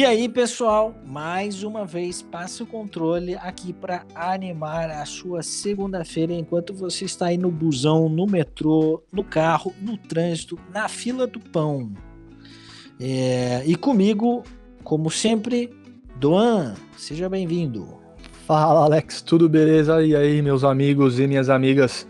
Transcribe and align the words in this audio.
E 0.00 0.06
aí, 0.06 0.30
pessoal, 0.30 0.94
mais 1.04 1.62
uma 1.62 1.84
vez 1.84 2.22
passe 2.22 2.62
o 2.62 2.66
controle 2.66 3.34
aqui 3.34 3.70
para 3.70 4.02
animar 4.14 4.88
a 4.88 5.04
sua 5.04 5.42
segunda-feira 5.42 6.32
enquanto 6.32 6.72
você 6.72 7.04
está 7.04 7.26
aí 7.26 7.36
no 7.36 7.50
busão, 7.50 8.08
no 8.08 8.24
metrô, 8.24 9.02
no 9.12 9.22
carro, 9.22 9.74
no 9.78 9.98
trânsito, 9.98 10.58
na 10.72 10.88
fila 10.88 11.26
do 11.26 11.38
pão. 11.38 11.92
É, 12.98 13.62
e 13.66 13.76
comigo, 13.76 14.42
como 14.82 15.10
sempre, 15.10 15.68
Doan, 16.16 16.76
seja 16.96 17.28
bem-vindo. 17.28 17.86
Fala, 18.46 18.86
Alex, 18.86 19.20
tudo 19.20 19.50
beleza? 19.50 20.02
E 20.02 20.16
aí, 20.16 20.40
meus 20.40 20.64
amigos 20.64 21.20
e 21.20 21.26
minhas 21.26 21.50
amigas, 21.50 22.06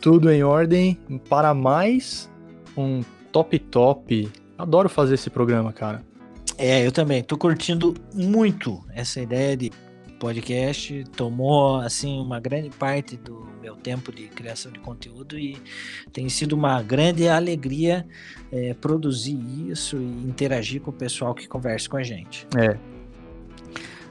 tudo 0.00 0.32
em 0.32 0.42
ordem 0.42 0.98
para 1.28 1.52
mais 1.52 2.26
um 2.74 3.02
Top 3.30 3.58
Top. 3.58 4.32
Adoro 4.56 4.88
fazer 4.88 5.16
esse 5.16 5.28
programa, 5.28 5.74
cara. 5.74 6.13
É, 6.58 6.86
eu 6.86 6.92
também. 6.92 7.22
Tô 7.22 7.36
curtindo 7.36 7.94
muito 8.12 8.82
essa 8.94 9.20
ideia 9.20 9.56
de 9.56 9.70
podcast. 10.18 11.04
Tomou, 11.16 11.76
assim, 11.76 12.18
uma 12.18 12.40
grande 12.40 12.70
parte 12.70 13.16
do 13.16 13.46
meu 13.60 13.76
tempo 13.76 14.12
de 14.12 14.28
criação 14.28 14.70
de 14.72 14.78
conteúdo 14.78 15.38
e 15.38 15.56
tem 16.12 16.28
sido 16.28 16.52
uma 16.52 16.82
grande 16.82 17.28
alegria 17.28 18.06
é, 18.52 18.74
produzir 18.74 19.38
isso 19.70 19.96
e 19.96 20.04
interagir 20.26 20.80
com 20.80 20.90
o 20.90 20.94
pessoal 20.94 21.34
que 21.34 21.48
conversa 21.48 21.88
com 21.88 21.96
a 21.96 22.02
gente. 22.02 22.46
É. 22.56 22.78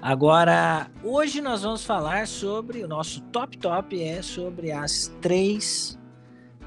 Agora, 0.02 0.92
hoje 1.02 1.40
nós 1.40 1.64
vamos 1.64 1.86
falar 1.86 2.28
sobre 2.28 2.84
o 2.84 2.88
nosso 2.88 3.22
top 3.22 3.58
top 3.58 4.04
é 4.04 4.22
sobre 4.22 4.72
as 4.72 5.16
três 5.22 5.98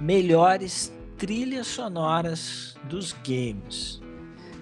melhores 0.00 0.90
trilhas 1.18 1.66
sonoras 1.66 2.76
dos 2.88 3.12
games. 3.12 4.00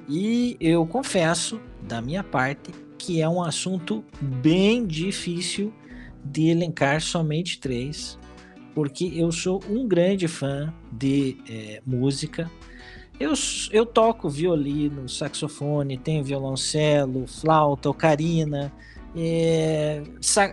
E 0.08 0.56
eu 0.60 0.86
confesso, 0.86 1.60
da 1.82 2.00
minha 2.00 2.22
parte, 2.22 2.72
que 2.98 3.20
é 3.20 3.28
um 3.28 3.42
assunto 3.42 4.04
bem 4.20 4.86
difícil 4.86 5.72
de 6.24 6.48
elencar 6.48 7.00
somente 7.00 7.58
três, 7.58 8.18
porque 8.74 9.12
eu 9.14 9.30
sou 9.30 9.62
um 9.68 9.86
grande 9.86 10.26
fã 10.26 10.72
de 10.90 11.36
é, 11.48 11.82
música. 11.86 12.50
Eu, 13.20 13.32
eu 13.70 13.86
toco 13.86 14.28
violino, 14.28 15.08
saxofone, 15.08 15.96
tenho 15.96 16.24
violoncelo, 16.24 17.26
flauta, 17.26 17.88
ocarina, 17.88 18.72
é, 19.16 20.02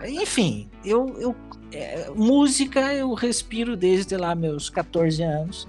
enfim, 0.08 0.70
eu, 0.86 1.08
eu 1.20 1.36
é, 1.72 2.12
música 2.16 2.94
eu 2.94 3.14
respiro 3.14 3.76
desde 3.76 4.16
lá 4.18 4.36
meus 4.36 4.70
14 4.70 5.24
anos. 5.24 5.68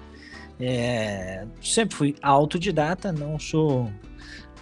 É, 0.65 1.45
sempre 1.61 1.97
fui 1.97 2.15
autodidata, 2.23 3.11
não 3.11 3.37
sou 3.37 3.91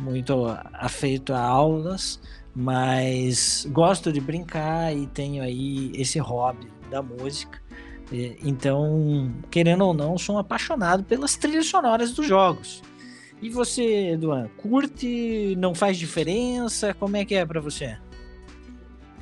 muito 0.00 0.46
afeito 0.72 1.34
a 1.34 1.42
aulas, 1.42 2.18
mas 2.56 3.68
gosto 3.70 4.10
de 4.10 4.18
brincar 4.18 4.96
e 4.96 5.06
tenho 5.08 5.42
aí 5.42 5.92
esse 5.94 6.18
hobby 6.18 6.66
da 6.90 7.02
música. 7.02 7.60
É, 8.10 8.34
então, 8.42 9.30
querendo 9.50 9.84
ou 9.84 9.92
não, 9.92 10.16
sou 10.16 10.36
um 10.36 10.38
apaixonado 10.38 11.04
pelas 11.04 11.36
trilhas 11.36 11.66
sonoras 11.66 12.12
dos 12.12 12.26
jogos. 12.26 12.82
E 13.42 13.50
você, 13.50 14.16
Duan, 14.16 14.48
curte? 14.56 15.54
Não 15.58 15.74
faz 15.74 15.98
diferença? 15.98 16.94
Como 16.94 17.14
é 17.18 17.26
que 17.26 17.34
é 17.34 17.44
para 17.44 17.60
você? 17.60 17.98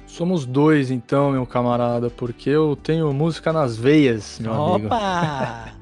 Somos 0.06 0.46
dois, 0.46 0.92
então, 0.92 1.32
meu 1.32 1.44
camarada, 1.44 2.08
porque 2.08 2.50
eu 2.50 2.76
tenho 2.76 3.12
música 3.12 3.52
nas 3.52 3.76
veias, 3.76 4.38
meu 4.38 4.52
Opa! 4.52 4.74
amigo. 4.74 4.86
Opa! 4.86 5.72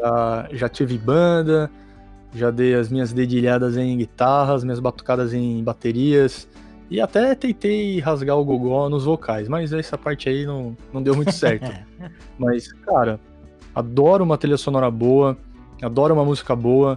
já, 0.00 0.48
já 0.52 0.68
tive 0.68 0.98
banda, 0.98 1.70
já 2.34 2.50
dei 2.50 2.74
as 2.74 2.90
minhas 2.90 3.12
dedilhadas 3.12 3.76
em 3.76 3.96
guitarras, 3.96 4.62
minhas 4.62 4.80
batucadas 4.80 5.32
em 5.32 5.62
baterias. 5.62 6.48
E 6.88 7.00
até 7.00 7.34
tentei 7.34 7.98
rasgar 7.98 8.36
o 8.36 8.44
gogó 8.44 8.88
nos 8.88 9.04
vocais, 9.04 9.48
mas 9.48 9.72
essa 9.72 9.98
parte 9.98 10.28
aí 10.28 10.46
não, 10.46 10.76
não 10.92 11.02
deu 11.02 11.16
muito 11.16 11.32
certo. 11.32 11.70
mas, 12.38 12.72
cara, 12.72 13.18
adoro 13.74 14.22
uma 14.22 14.38
trilha 14.38 14.56
sonora 14.56 14.90
boa, 14.90 15.36
adoro 15.82 16.14
uma 16.14 16.24
música 16.24 16.54
boa. 16.54 16.96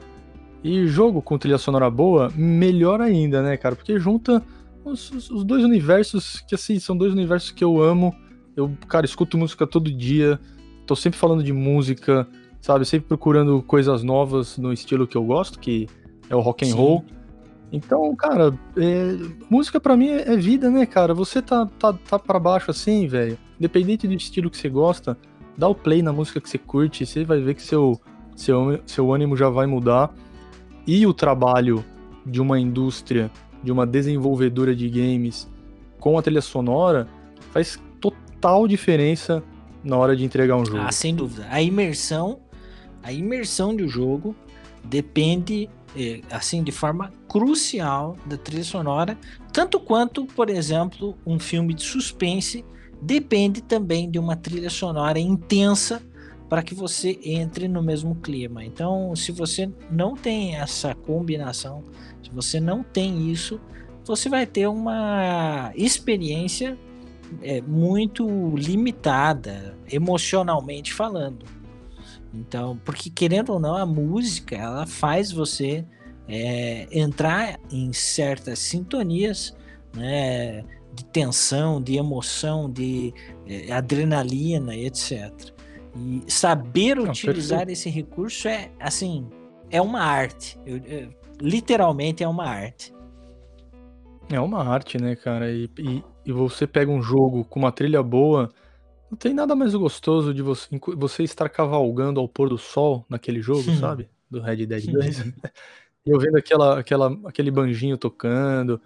E 0.63 0.85
jogo 0.87 1.21
com 1.21 1.37
trilha 1.37 1.57
sonora 1.57 1.89
boa, 1.89 2.29
melhor 2.35 2.99
ainda, 2.99 3.41
né, 3.41 3.55
cara? 3.55 3.75
Porque 3.75 3.97
junta 3.97 4.43
os, 4.83 5.09
os 5.31 5.43
dois 5.45 5.63
universos 5.63 6.41
que, 6.47 6.53
assim, 6.53 6.77
são 6.79 6.97
dois 6.97 7.13
universos 7.13 7.51
que 7.51 7.63
eu 7.63 7.81
amo. 7.81 8.13
Eu, 8.57 8.71
cara, 8.87 9.05
escuto 9.05 9.37
música 9.37 9.65
todo 9.65 9.89
dia, 9.91 10.37
tô 10.85 10.97
sempre 10.97 11.17
falando 11.17 11.41
de 11.41 11.53
música, 11.53 12.27
sabe? 12.61 12.85
Sempre 12.85 13.07
procurando 13.07 13.61
coisas 13.61 14.03
novas 14.03 14.57
no 14.57 14.71
estilo 14.73 15.07
que 15.07 15.15
eu 15.15 15.23
gosto, 15.23 15.59
que 15.59 15.87
é 16.29 16.35
o 16.35 16.39
rock 16.39 16.65
and 16.65 16.69
Sim. 16.69 16.75
roll. 16.75 17.05
Então, 17.71 18.15
cara, 18.15 18.57
é, 18.77 19.15
música 19.49 19.79
para 19.79 19.95
mim 19.95 20.09
é, 20.09 20.33
é, 20.33 20.35
vida, 20.35 20.69
né, 20.69 20.85
cara? 20.85 21.13
Você 21.13 21.41
tá, 21.41 21.67
tá, 21.77 21.93
tá 21.93 22.17
pra 22.17 22.39
baixo 22.39 22.71
assim, 22.71 23.07
velho. 23.07 23.37
Independente 23.59 24.07
do 24.07 24.13
estilo 24.13 24.49
que 24.49 24.57
você 24.57 24.69
gosta, 24.69 25.17
dá 25.57 25.67
o 25.67 25.75
play 25.75 26.01
na 26.01 26.11
música 26.11 26.41
que 26.41 26.49
você 26.49 26.57
curte, 26.57 27.05
você 27.05 27.23
vai 27.23 27.39
ver 27.39 27.53
que 27.53 27.61
seu, 27.61 27.99
seu, 28.35 28.79
seu 28.85 29.13
ânimo 29.13 29.37
já 29.37 29.49
vai 29.49 29.67
mudar. 29.67 30.11
E 30.87 31.05
o 31.05 31.13
trabalho 31.13 31.85
de 32.25 32.41
uma 32.41 32.59
indústria, 32.59 33.29
de 33.63 33.71
uma 33.71 33.85
desenvolvedora 33.85 34.75
de 34.75 34.89
games 34.89 35.47
com 35.99 36.17
a 36.17 36.21
trilha 36.21 36.41
sonora 36.41 37.07
faz 37.51 37.79
total 37.99 38.67
diferença 38.67 39.43
na 39.83 39.97
hora 39.97 40.15
de 40.15 40.23
entregar 40.23 40.55
um 40.55 40.65
jogo. 40.65 40.79
Ah, 40.79 40.91
sem 40.91 41.13
dúvida. 41.13 41.45
A 41.49 41.61
imersão 41.61 42.39
a 43.03 43.11
imersão 43.11 43.75
do 43.75 43.87
jogo 43.87 44.35
depende 44.83 45.69
é, 45.95 46.21
assim 46.29 46.63
de 46.63 46.71
forma 46.71 47.11
crucial 47.27 48.15
da 48.25 48.37
trilha 48.37 48.63
sonora, 48.63 49.17
tanto 49.51 49.79
quanto, 49.79 50.25
por 50.25 50.49
exemplo, 50.49 51.17
um 51.25 51.39
filme 51.39 51.73
de 51.73 51.83
suspense 51.83 52.63
depende 53.01 53.61
também 53.61 54.09
de 54.09 54.19
uma 54.19 54.35
trilha 54.35 54.69
sonora 54.69 55.19
intensa 55.19 56.01
para 56.49 56.63
que 56.63 56.73
você 56.73 57.19
entre 57.23 57.67
no 57.67 57.81
mesmo 57.81 58.15
clima. 58.15 58.63
Então, 58.65 59.15
se 59.15 59.31
você 59.31 59.71
não 59.91 60.15
tem 60.15 60.55
essa 60.55 60.95
combinação, 60.95 61.83
se 62.23 62.29
você 62.31 62.59
não 62.59 62.83
tem 62.83 63.31
isso, 63.31 63.59
você 64.03 64.27
vai 64.27 64.45
ter 64.47 64.67
uma 64.67 65.71
experiência 65.75 66.75
é, 67.43 67.61
muito 67.61 68.27
limitada, 68.55 69.77
emocionalmente 69.91 70.91
falando. 70.91 71.45
Então, 72.33 72.79
porque 72.85 73.09
querendo 73.09 73.51
ou 73.51 73.59
não, 73.59 73.75
a 73.75 73.85
música 73.85 74.55
ela 74.55 74.85
faz 74.85 75.31
você 75.31 75.85
é, 76.27 76.87
entrar 76.91 77.59
em 77.71 77.91
certas 77.91 78.59
sintonias, 78.59 79.55
né, 79.95 80.63
de 80.93 81.03
tensão, 81.05 81.81
de 81.81 81.97
emoção, 81.97 82.69
de 82.69 83.13
é, 83.47 83.71
adrenalina, 83.71 84.75
etc. 84.75 85.31
E 85.95 86.23
saber 86.27 86.97
não, 86.97 87.05
utilizar 87.05 87.59
perfeito. 87.59 87.77
esse 87.77 87.89
recurso 87.89 88.47
é 88.47 88.69
assim, 88.79 89.27
é 89.71 89.81
uma 89.81 90.01
arte. 90.01 90.59
Eu, 90.65 90.77
eu, 90.77 91.09
literalmente 91.41 92.23
é 92.23 92.27
uma 92.27 92.45
arte. 92.45 92.93
É 94.31 94.39
uma 94.39 94.63
arte, 94.63 95.01
né, 95.01 95.15
cara? 95.15 95.51
E, 95.51 95.67
e, 95.79 96.03
e 96.25 96.31
você 96.31 96.67
pega 96.67 96.91
um 96.91 97.01
jogo 97.01 97.43
com 97.45 97.59
uma 97.59 97.71
trilha 97.71 98.03
boa 98.03 98.49
não 99.09 99.17
tem 99.17 99.33
nada 99.33 99.55
mais 99.55 99.73
gostoso 99.73 100.33
de 100.33 100.41
você, 100.41 100.67
você 100.95 101.23
estar 101.23 101.49
cavalgando 101.49 102.19
ao 102.19 102.27
pôr 102.27 102.49
do 102.49 102.57
sol 102.57 103.05
naquele 103.09 103.41
jogo, 103.41 103.71
hum. 103.71 103.77
sabe? 103.77 104.09
Do 104.29 104.39
Red 104.41 104.65
Dead 104.65 104.85
2. 104.91 105.19
e 105.19 105.33
eu 106.05 106.19
vendo 106.19 106.37
aquela, 106.37 106.79
aquela, 106.79 107.19
aquele 107.25 107.49
banjinho 107.49 107.97
tocando, 107.97 108.79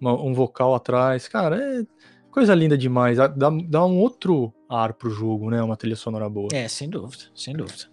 uma, 0.00 0.12
um 0.12 0.34
vocal 0.34 0.74
atrás. 0.74 1.26
Cara, 1.28 1.56
é 1.56 1.86
coisa 2.30 2.54
linda 2.54 2.76
demais. 2.76 3.16
Dá, 3.16 3.28
dá 3.28 3.86
um 3.86 3.98
outro 3.98 4.52
ar 4.68 4.92
pro 4.92 5.10
jogo, 5.10 5.50
né? 5.50 5.62
Uma 5.62 5.76
trilha 5.76 5.96
sonora 5.96 6.28
boa. 6.28 6.48
É, 6.52 6.68
sem 6.68 6.88
dúvida, 6.88 7.24
sem 7.34 7.54
dúvida. 7.54 7.84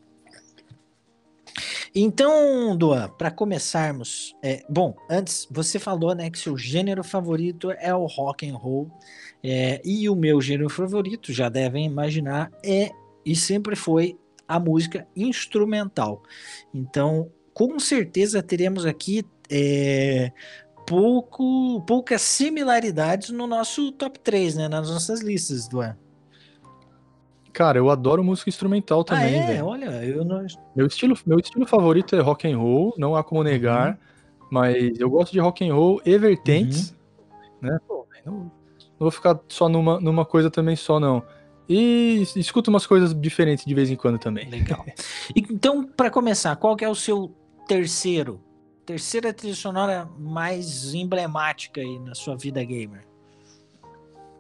Então, 2.00 2.78
Doa, 2.78 3.10
para 3.10 3.32
começarmos, 3.32 4.36
é, 4.44 4.64
bom, 4.70 4.96
antes 5.10 5.48
você 5.50 5.80
falou, 5.80 6.14
né, 6.14 6.30
que 6.30 6.38
seu 6.38 6.56
gênero 6.56 7.04
favorito 7.04 7.72
é 7.72 7.92
o 7.92 8.06
rock 8.06 8.48
and 8.48 8.56
roll. 8.56 8.92
É, 9.44 9.82
e 9.84 10.08
o 10.08 10.16
meu 10.16 10.40
gênero 10.40 10.70
favorito, 10.70 11.34
já 11.34 11.50
devem 11.50 11.88
imaginar, 11.88 12.52
é 12.64 12.92
e 13.26 13.36
sempre 13.36 13.76
foi 13.76 14.16
a 14.48 14.60
música 14.60 15.08
instrumental. 15.16 16.22
Então, 16.72 17.32
com 17.52 17.80
certeza 17.80 18.44
teremos 18.44 18.86
aqui 18.86 19.26
é, 19.50 20.32
pouco, 20.86 21.82
poucas 21.82 22.22
similaridades 22.22 23.32
no 23.32 23.48
nosso 23.48 23.92
top 23.92 24.20
3, 24.20 24.54
né? 24.54 24.68
Nas 24.68 24.88
nossas 24.88 25.22
listas, 25.22 25.68
Duan. 25.68 25.98
Cara, 27.57 27.80
eu 27.80 27.89
adoro 27.89 28.24
música 28.24 28.51
instrumental 28.51 29.04
também, 29.04 29.42
ah, 29.42 29.51
é? 29.51 29.63
Olha, 29.63 29.86
eu 30.06 30.24
não... 30.24 30.45
Meu 30.75 30.86
estilo, 30.86 31.18
meu 31.25 31.39
estilo 31.39 31.65
favorito 31.65 32.15
é 32.15 32.19
rock 32.19 32.48
and 32.48 32.56
roll, 32.56 32.94
não 33.00 33.15
há 33.15 33.24
como 33.24 33.42
negar, 33.42 33.94
uhum. 33.94 34.48
mas 34.51 35.00
eu 35.00 35.09
gosto 35.09 35.33
de 35.33 35.39
rock 35.39 35.68
and 35.68 35.74
roll 35.74 36.00
e 36.06 36.15
vertentes, 36.19 36.92
uhum. 37.59 37.69
né? 37.71 37.80
Pô, 37.88 38.06
não, 38.24 38.33
não 38.33 38.51
vou 39.00 39.09
ficar 39.09 39.39
só 39.50 39.68
numa, 39.68 40.00
numa 40.00 40.24
coisa 40.24 40.51
também 40.51 40.75
só, 40.75 41.00
não. 41.00 41.24
E 41.68 42.21
escuto 42.36 42.69
umas 42.69 42.86
coisas 42.86 43.19
diferentes 43.19 43.65
de 43.65 43.74
vez 43.74 43.89
em 43.89 43.95
quando 43.95 44.19
também. 44.19 44.48
Legal. 44.51 44.86
então, 45.36 45.83
para 45.83 46.12
começar, 46.12 46.56
qual 46.57 46.77
é 46.80 46.88
o 46.88 46.94
seu 46.94 47.36
terceiro 47.68 48.39
terceira 48.86 49.33
trilha 49.33 49.56
sonora 49.56 50.07
mais 50.19 50.94
emblemática 50.94 51.81
aí 51.81 51.98
na 51.98 52.13
sua 52.13 52.38
vida 52.38 52.63
gamer? 52.63 53.03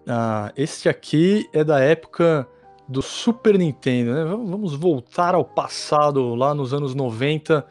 Ah, 0.07 0.53
este 0.55 0.87
aqui 0.87 1.49
é 1.51 1.63
da 1.63 1.79
época 1.79 2.47
do 2.87 3.01
Super 3.01 3.57
Nintendo, 3.57 4.13
né? 4.13 4.23
Vamos 4.23 4.73
voltar 4.73 5.35
ao 5.35 5.43
passado, 5.43 6.35
lá 6.35 6.53
nos 6.53 6.73
anos 6.73 6.95
90, 6.95 7.65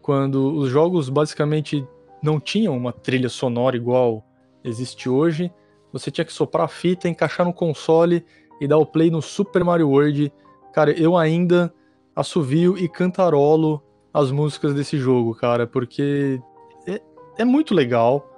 quando 0.00 0.54
os 0.54 0.68
jogos 0.70 1.08
basicamente 1.08 1.86
não 2.22 2.38
tinham 2.38 2.76
uma 2.76 2.92
trilha 2.92 3.28
sonora 3.28 3.76
igual 3.76 4.24
existe 4.62 5.08
hoje. 5.08 5.52
Você 5.92 6.10
tinha 6.10 6.24
que 6.24 6.32
soprar 6.32 6.64
a 6.64 6.68
fita, 6.68 7.08
encaixar 7.08 7.44
no 7.44 7.52
console 7.52 8.24
e 8.60 8.68
dar 8.68 8.78
o 8.78 8.86
play 8.86 9.10
no 9.10 9.20
Super 9.20 9.64
Mario 9.64 9.88
World. 9.88 10.32
Cara, 10.72 10.92
eu 10.92 11.16
ainda 11.16 11.72
assovio 12.14 12.78
e 12.78 12.88
cantarolo 12.88 13.82
as 14.14 14.30
músicas 14.30 14.74
desse 14.74 14.98
jogo, 14.98 15.34
cara, 15.34 15.66
porque 15.66 16.40
é, 16.86 17.00
é 17.38 17.44
muito 17.44 17.74
legal. 17.74 18.28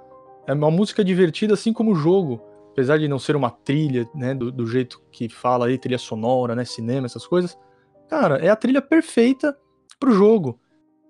É 0.47 0.53
uma 0.53 0.71
música 0.71 1.03
divertida, 1.03 1.53
assim 1.53 1.73
como 1.73 1.91
o 1.91 1.95
jogo. 1.95 2.41
Apesar 2.75 2.99
de 2.99 3.07
não 3.07 3.17
ser 3.17 3.37
uma 3.37 3.49
trilha, 3.49 4.05
né, 4.13 4.35
do, 4.35 4.51
do 4.51 4.67
jeito 4.67 5.01
que 5.09 5.29
fala 5.29 5.67
aí, 5.67 5.77
trilha 5.77 5.97
sonora, 5.97 6.53
né, 6.53 6.65
cinema, 6.65 7.05
essas 7.05 7.25
coisas. 7.25 7.57
Cara, 8.09 8.35
é 8.39 8.49
a 8.49 8.55
trilha 8.55 8.81
perfeita 8.81 9.57
pro 9.97 10.11
jogo. 10.11 10.59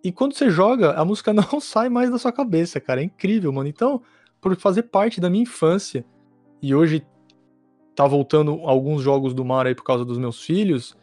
E 0.03 0.11
quando 0.11 0.35
você 0.35 0.47
joga, 0.47 0.91
a 0.91 1.03
música 1.03 1.33
não 1.33 1.59
sai 1.59 1.89
mais 1.89 2.11
da 2.11 2.19
sua 2.19 2.31
cabeça, 2.31 2.79
cara. 2.79 3.01
É 3.01 3.05
incrível, 3.05 3.51
mano. 3.51 3.67
Então, 3.67 3.99
por 4.39 4.55
fazer 4.55 4.83
parte 4.83 5.19
da 5.19 5.27
minha 5.27 5.41
infância, 5.41 6.05
e 6.61 6.75
hoje 6.75 7.03
tá 7.95 8.05
voltando 8.05 8.61
alguns 8.63 9.01
jogos 9.01 9.33
do 9.33 9.43
Mario 9.43 9.69
aí 9.69 9.75
por 9.75 9.83
causa 9.83 10.05
dos 10.05 10.19
meus 10.19 10.43
filhos, 10.43 10.95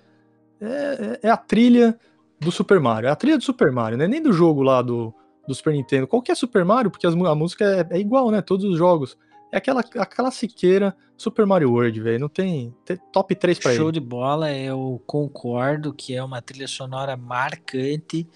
é, 0.61 1.19
é, 1.25 1.27
é 1.27 1.29
a 1.29 1.37
trilha 1.37 1.99
do 2.39 2.53
Super 2.53 2.79
Mario. 2.79 3.09
É 3.09 3.11
a 3.11 3.17
trilha 3.17 3.37
do 3.37 3.43
Super 3.43 3.73
Mario, 3.73 3.99
né? 3.99 4.07
Nem 4.07 4.23
do 4.23 4.33
jogo 4.33 4.63
lá 4.63 4.81
do, 4.81 5.13
do 5.45 5.55
Super 5.57 5.73
Nintendo. 5.73 6.07
Qualquer 6.07 6.37
Super 6.37 6.65
Mario, 6.65 6.89
porque 6.89 7.05
as, 7.05 7.15
a 7.15 7.35
música 7.35 7.65
é, 7.65 7.97
é, 7.97 8.01
igual, 8.01 8.31
né? 8.31 8.41
Todos 8.41 8.65
os 8.65 8.79
jogos. 8.79 9.19
É 9.53 9.59
aquela 9.59 9.85
a 9.97 10.07
classiqueira 10.07 10.97
Super 11.15 11.45
Mario 11.45 11.71
World, 11.71 12.01
velho. 12.01 12.19
Não 12.19 12.29
tem, 12.29 12.75
tem, 12.87 12.97
top 13.13 13.35
3 13.35 13.59
pra 13.59 13.75
Show 13.75 13.91
ele. 13.91 13.93
de 13.93 14.01
bola, 14.01 14.51
eu 14.51 15.01
concordo 15.07 15.93
que 15.93 16.17
é 16.17 16.25
uma 16.25 16.41
trilha 16.41 16.67
sonora 16.67 17.19
marcante. 17.19 18.27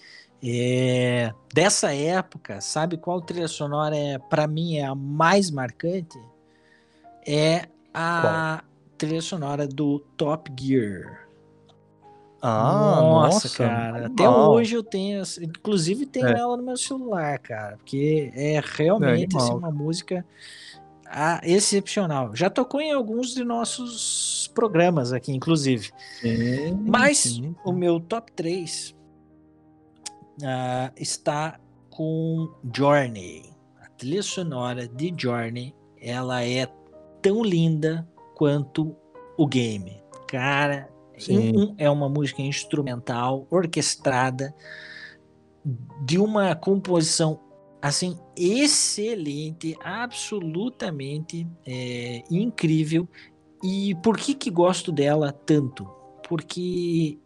É, 0.43 1.33
dessa 1.51 1.91
época, 1.91 2.61
sabe 2.61 2.97
qual 2.97 3.19
trilha 3.19 3.47
sonora 3.47 3.97
é 3.97 4.19
para 4.19 4.47
mim 4.47 4.77
é 4.77 4.85
a 4.85 4.93
mais 4.93 5.49
marcante? 5.49 6.19
É 7.25 7.67
a 7.91 8.61
qual? 8.61 8.71
trilha 8.95 9.21
sonora 9.21 9.67
do 9.67 9.97
Top 10.15 10.51
Gear. 10.55 11.27
Ah, 12.39 12.99
nossa, 13.01 13.47
nossa 13.47 13.57
cara. 13.57 14.05
Até 14.05 14.29
hoje 14.29 14.75
eu 14.75 14.83
tenho, 14.83 15.23
inclusive 15.41 16.05
tenho 16.05 16.27
é. 16.27 16.39
ela 16.39 16.55
no 16.55 16.61
meu 16.61 16.77
celular, 16.77 17.39
cara, 17.39 17.77
porque 17.77 18.31
é 18.35 18.61
realmente 18.63 19.35
é 19.35 19.39
assim, 19.39 19.53
uma 19.53 19.71
música 19.71 20.23
ah, 21.09 21.39
excepcional. 21.43 22.35
Já 22.35 22.49
tocou 22.49 22.81
em 22.81 22.91
alguns 22.91 23.33
de 23.33 23.43
nossos 23.43 24.51
programas 24.53 25.13
aqui, 25.13 25.31
inclusive. 25.31 25.91
Mas 26.85 27.19
sim. 27.19 27.55
o 27.63 27.71
meu 27.71 27.99
top 27.99 28.31
3 28.33 28.89
uh, 28.89 30.45
ah, 30.45 30.91
está 30.97 31.59
com 31.89 32.53
Journey. 32.75 33.49
A 33.81 33.89
trilha 33.91 34.21
sonora 34.21 34.87
de 34.87 35.13
Journey, 35.17 35.73
ela 35.99 36.43
é 36.43 36.67
tão 37.21 37.43
linda 37.43 38.07
quanto 38.35 38.95
o 39.37 39.47
game. 39.47 40.01
Cara, 40.27 40.89
um, 41.29 41.73
é 41.77 41.89
uma 41.89 42.09
música 42.09 42.41
instrumental, 42.41 43.47
orquestrada, 43.49 44.53
de 46.05 46.17
uma 46.17 46.55
composição 46.55 47.39
assim 47.81 48.17
excelente, 48.35 49.77
absolutamente 49.83 51.47
é, 51.65 52.23
incrível. 52.29 53.07
E 53.63 53.95
por 54.03 54.17
que 54.17 54.33
que 54.33 54.49
gosto 54.49 54.91
dela 54.91 55.31
tanto? 55.31 55.85
Porque 56.27 57.17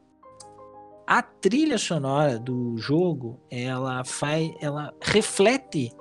a 1.05 1.21
trilha 1.21 1.77
sonora 1.77 2.39
do 2.39 2.77
jogo, 2.77 3.39
ela 3.49 4.03
faz, 4.03 4.51
ela 4.61 4.93
reflete 5.01 5.91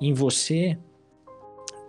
em 0.00 0.12
você 0.12 0.78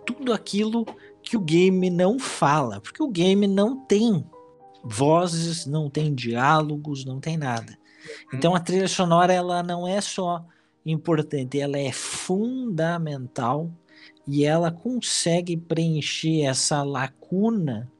tudo 0.06 0.32
aquilo 0.32 0.84
que 1.22 1.36
o 1.36 1.40
game 1.40 1.88
não 1.90 2.18
fala, 2.18 2.80
porque 2.80 3.02
o 3.02 3.08
game 3.08 3.46
não 3.46 3.84
tem 3.86 4.24
vozes, 4.84 5.66
não 5.66 5.88
tem 5.88 6.14
diálogos, 6.14 7.04
não 7.04 7.18
tem 7.18 7.36
nada. 7.36 7.76
Então 8.32 8.50
uhum. 8.50 8.56
a 8.56 8.60
trilha 8.60 8.86
sonora 8.86 9.32
ela 9.32 9.62
não 9.62 9.88
é 9.88 10.00
só 10.00 10.44
importante, 10.84 11.60
ela 11.60 11.78
é 11.78 11.92
fundamental 11.92 13.70
e 14.26 14.44
ela 14.44 14.70
consegue 14.70 15.56
preencher 15.56 16.42
essa 16.42 16.82
lacuna 16.82 17.90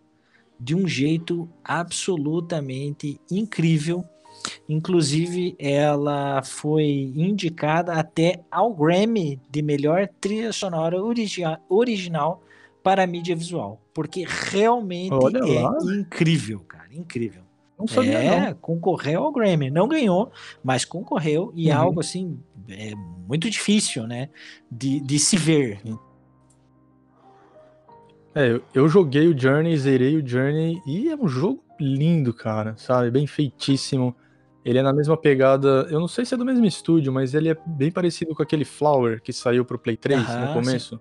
de 0.59 0.75
um 0.75 0.87
jeito 0.87 1.49
absolutamente 1.63 3.21
incrível. 3.31 4.05
Inclusive, 4.69 5.55
ela 5.59 6.43
foi 6.43 7.13
indicada 7.15 7.95
até 7.95 8.41
ao 8.51 8.75
Grammy 8.75 9.41
de 9.51 9.63
melhor 9.63 10.09
trilha 10.21 10.53
sonora 10.53 10.97
original 11.69 12.43
para 12.83 13.05
a 13.05 13.07
mídia 13.07 13.35
visual, 13.35 13.81
porque 13.95 14.25
realmente 14.27 15.15
Olha 15.15 15.39
é 15.39 15.63
lá. 15.63 15.77
incrível, 15.97 16.61
cara, 16.61 16.89
incrível. 16.93 17.43
Não 17.79 17.89
sabia, 17.89 18.19
é, 18.19 18.47
não. 18.51 18.55
concorreu 18.55 19.25
ao 19.25 19.33
Grammy, 19.33 19.71
não 19.71 19.89
ganhou, 19.89 20.31
mas 20.63 20.85
concorreu 20.85 21.53
e 21.55 21.71
é 21.71 21.75
uhum. 21.75 21.83
algo 21.83 22.01
assim 22.01 22.39
é 22.69 22.95
muito 23.29 23.49
difícil, 23.51 24.07
né, 24.07 24.29
de, 24.71 25.01
de 25.01 25.19
se 25.19 25.37
ver. 25.37 25.81
É, 28.35 28.51
eu, 28.51 28.63
eu 28.75 28.89
joguei 28.89 29.29
o 29.29 29.39
Journey, 29.39 29.77
zerei 29.77 30.17
o 30.17 30.27
Journey 30.27 30.83
e 30.87 31.09
é 31.09 31.17
um 31.17 31.29
jogo 31.29 31.63
lindo, 31.79 32.33
cara, 32.33 32.75
sabe, 32.77 33.11
bem 33.11 33.27
feitíssimo. 33.27 34.15
Ele 34.65 34.79
é 34.79 34.83
na 34.83 34.93
mesma 34.93 35.17
pegada, 35.17 35.87
eu 35.91 36.01
não 36.01 36.09
sei 36.09 36.25
se 36.25 36.35
é 36.35 36.37
do 36.37 36.45
mesmo 36.45 36.65
estúdio, 36.65 37.13
mas 37.13 37.35
ele 37.35 37.51
é 37.51 37.57
bem 37.67 37.91
parecido 37.91 38.35
com 38.35 38.43
aquele 38.43 38.65
Flower 38.65 39.21
que 39.23 39.33
saiu 39.33 39.65
pro 39.65 39.79
Play 39.79 39.97
3 39.97 40.21
no 40.21 40.53
começo. 40.55 40.99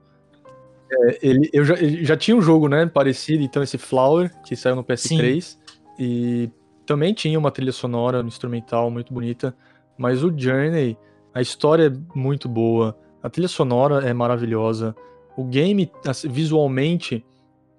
É, 0.91 1.19
ele, 1.23 1.49
eu 1.53 1.63
já, 1.63 1.75
já 1.75 2.17
tinha 2.17 2.35
um 2.35 2.41
jogo, 2.41 2.67
né, 2.67 2.85
parecido, 2.85 3.41
então 3.41 3.63
esse 3.63 3.77
Flower, 3.77 4.31
que 4.43 4.55
saiu 4.55 4.75
no 4.75 4.83
PS3, 4.83 5.41
Sim. 5.41 5.57
e 5.97 6.51
também 6.85 7.13
tinha 7.13 7.39
uma 7.39 7.51
trilha 7.51 7.71
sonora 7.71 8.21
no 8.21 8.27
instrumental 8.27 8.91
muito 8.91 9.13
bonita, 9.13 9.55
mas 9.97 10.23
o 10.23 10.33
Journey, 10.37 10.97
a 11.33 11.41
história 11.41 11.87
é 11.87 12.17
muito 12.17 12.47
boa, 12.47 12.97
a 13.21 13.29
trilha 13.29 13.47
sonora 13.47 14.07
é 14.07 14.13
maravilhosa, 14.13 14.95
o 15.35 15.43
game, 15.43 15.91
visualmente, 16.25 17.25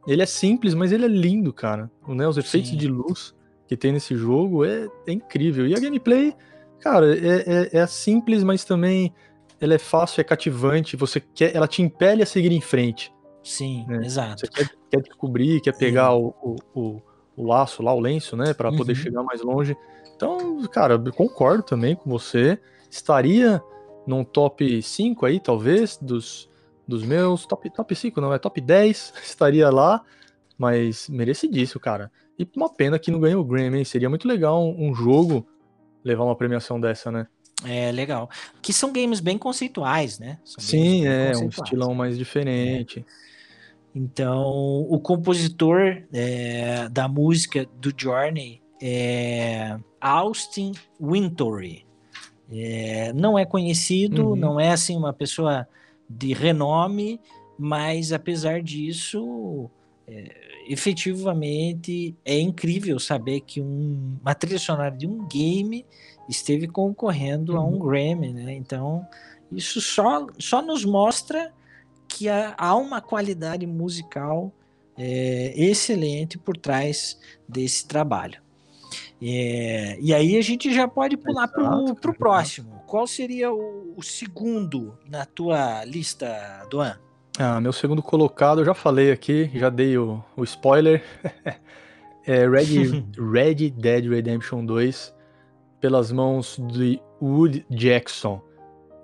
ele 0.06 0.22
é 0.22 0.26
simples, 0.26 0.74
mas 0.74 0.92
ele 0.92 1.04
é 1.04 1.08
lindo, 1.08 1.52
cara. 1.52 1.90
Né, 2.06 2.26
os 2.26 2.36
efeitos 2.36 2.70
Sim. 2.70 2.76
de 2.76 2.88
luz 2.88 3.34
que 3.66 3.76
tem 3.76 3.92
nesse 3.92 4.16
jogo 4.16 4.64
é, 4.64 4.88
é, 5.06 5.12
incrível. 5.12 5.66
E 5.66 5.74
a 5.74 5.78
gameplay, 5.78 6.34
cara, 6.80 7.16
é, 7.16 7.70
é, 7.72 7.78
é 7.78 7.86
simples, 7.86 8.42
mas 8.42 8.64
também 8.64 9.12
ela 9.60 9.74
é 9.74 9.78
fácil, 9.78 10.20
é 10.20 10.24
cativante, 10.24 10.96
você 10.96 11.20
quer, 11.20 11.54
ela 11.54 11.66
te 11.66 11.80
impele 11.80 12.22
a 12.22 12.26
seguir 12.26 12.52
em 12.52 12.60
frente. 12.60 13.12
Sim, 13.42 13.84
né? 13.86 14.04
exato. 14.04 14.40
Você 14.40 14.48
quer, 14.48 14.70
quer, 14.90 15.02
descobrir, 15.02 15.60
quer 15.60 15.76
pegar 15.76 16.14
o, 16.14 16.34
o, 16.42 16.56
o, 16.74 17.02
o, 17.36 17.46
laço 17.46 17.82
lá, 17.82 17.92
o 17.92 18.00
lenço, 18.00 18.36
né, 18.36 18.54
para 18.54 18.70
uhum. 18.70 18.76
poder 18.76 18.94
chegar 18.94 19.22
mais 19.22 19.42
longe. 19.42 19.76
Então, 20.16 20.62
cara, 20.68 20.94
eu 20.94 21.12
concordo 21.12 21.62
também 21.62 21.94
com 21.94 22.08
você. 22.10 22.58
Estaria 22.94 23.60
num 24.06 24.22
top 24.22 24.80
5 24.80 25.26
aí, 25.26 25.40
talvez, 25.40 25.96
dos, 25.96 26.48
dos 26.86 27.02
meus. 27.02 27.44
Top, 27.44 27.68
top 27.68 27.94
5, 27.94 28.20
não, 28.20 28.32
é 28.32 28.38
top 28.38 28.60
10. 28.60 29.14
Estaria 29.26 29.68
lá, 29.68 30.00
mas 30.56 31.08
merecidíssimo, 31.08 31.80
cara. 31.80 32.10
E 32.38 32.48
uma 32.56 32.72
pena 32.72 32.96
que 32.96 33.10
não 33.10 33.18
ganhou 33.18 33.42
o 33.42 33.44
Grammy, 33.44 33.78
hein? 33.78 33.84
Seria 33.84 34.08
muito 34.08 34.28
legal 34.28 34.62
um, 34.62 34.90
um 34.90 34.94
jogo 34.94 35.44
levar 36.04 36.22
uma 36.22 36.36
premiação 36.36 36.80
dessa, 36.80 37.10
né? 37.10 37.26
É 37.64 37.90
legal. 37.90 38.30
Que 38.62 38.72
são 38.72 38.92
games 38.92 39.18
bem 39.18 39.38
conceituais, 39.38 40.20
né? 40.20 40.38
São 40.44 40.62
Sim, 40.62 41.04
é, 41.04 41.32
um 41.36 41.48
estilão 41.48 41.94
mais 41.94 42.16
diferente. 42.16 43.00
É. 43.00 43.04
Então, 43.92 44.86
o 44.88 45.00
compositor 45.00 46.04
é, 46.12 46.88
da 46.90 47.08
música 47.08 47.66
do 47.80 47.92
Journey 47.96 48.62
é 48.80 49.76
Austin 50.00 50.72
Wintory. 51.00 51.83
É, 52.54 53.12
não 53.12 53.38
é 53.38 53.44
conhecido, 53.44 54.30
uhum. 54.30 54.36
não 54.36 54.60
é 54.60 54.70
assim 54.70 54.96
uma 54.96 55.12
pessoa 55.12 55.66
de 56.08 56.32
renome, 56.32 57.20
mas 57.58 58.12
apesar 58.12 58.62
disso, 58.62 59.68
é, 60.06 60.32
efetivamente 60.68 62.14
é 62.24 62.38
incrível 62.38 63.00
saber 63.00 63.40
que 63.40 63.60
um, 63.60 64.16
uma 64.20 64.34
trilha 64.34 64.58
sonora 64.58 64.90
de 64.90 65.06
um 65.06 65.26
game 65.26 65.84
esteve 66.28 66.68
concorrendo 66.68 67.54
uhum. 67.54 67.58
a 67.58 67.64
um 67.64 67.72
uhum. 67.72 67.78
Grammy, 67.78 68.32
né? 68.32 68.54
Então, 68.54 69.06
isso 69.50 69.80
só, 69.80 70.26
só 70.38 70.62
nos 70.62 70.84
mostra 70.84 71.52
que 72.06 72.28
há, 72.28 72.54
há 72.56 72.76
uma 72.76 73.00
qualidade 73.00 73.66
musical 73.66 74.52
é, 74.96 75.52
excelente 75.56 76.38
por 76.38 76.56
trás 76.56 77.18
desse 77.48 77.86
trabalho. 77.86 78.43
É, 79.22 79.98
e 80.00 80.12
aí 80.12 80.36
a 80.36 80.42
gente 80.42 80.72
já 80.72 80.86
pode 80.86 81.16
pular 81.16 81.48
para 81.48 82.10
o 82.10 82.14
próximo. 82.16 82.82
Qual 82.86 83.06
seria 83.06 83.52
o, 83.52 83.94
o, 83.96 84.02
segundo 84.02 84.96
na 85.08 85.24
tua 85.24 85.84
lista, 85.84 86.66
Duan? 86.70 86.98
Ah, 87.38 87.60
meu 87.60 87.72
segundo 87.72 88.02
colocado, 88.02 88.60
eu 88.60 88.64
já 88.64 88.74
falei 88.74 89.10
aqui, 89.10 89.50
já 89.54 89.68
dei 89.68 89.98
o, 89.98 90.22
o 90.36 90.44
spoiler. 90.44 91.02
é 92.26 92.48
Red, 92.48 93.04
Red 93.32 93.70
Dead 93.70 94.08
Redemption 94.08 94.64
2, 94.64 95.14
pelas 95.80 96.12
mãos 96.12 96.60
de 96.72 97.00
Wood 97.20 97.66
Jackson. 97.70 98.40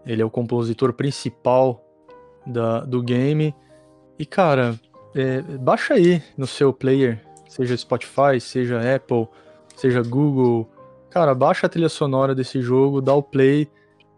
Ele 0.06 0.22
é 0.22 0.24
o 0.24 0.30
compositor 0.30 0.92
principal 0.92 1.84
da, 2.46 2.80
do 2.80 3.02
game. 3.02 3.54
E, 4.18 4.26
cara, 4.26 4.78
é, 5.14 5.40
baixa 5.40 5.94
aí 5.94 6.22
no 6.36 6.46
seu 6.46 6.72
player, 6.72 7.20
seja 7.48 7.76
Spotify, 7.76 8.40
seja 8.40 8.80
Apple, 8.94 9.28
seja 9.80 10.02
Google. 10.02 10.68
Cara, 11.08 11.34
baixa 11.34 11.66
a 11.66 11.70
trilha 11.70 11.88
sonora 11.88 12.34
desse 12.34 12.60
jogo, 12.60 13.00
dá 13.00 13.14
o 13.14 13.22
play 13.22 13.68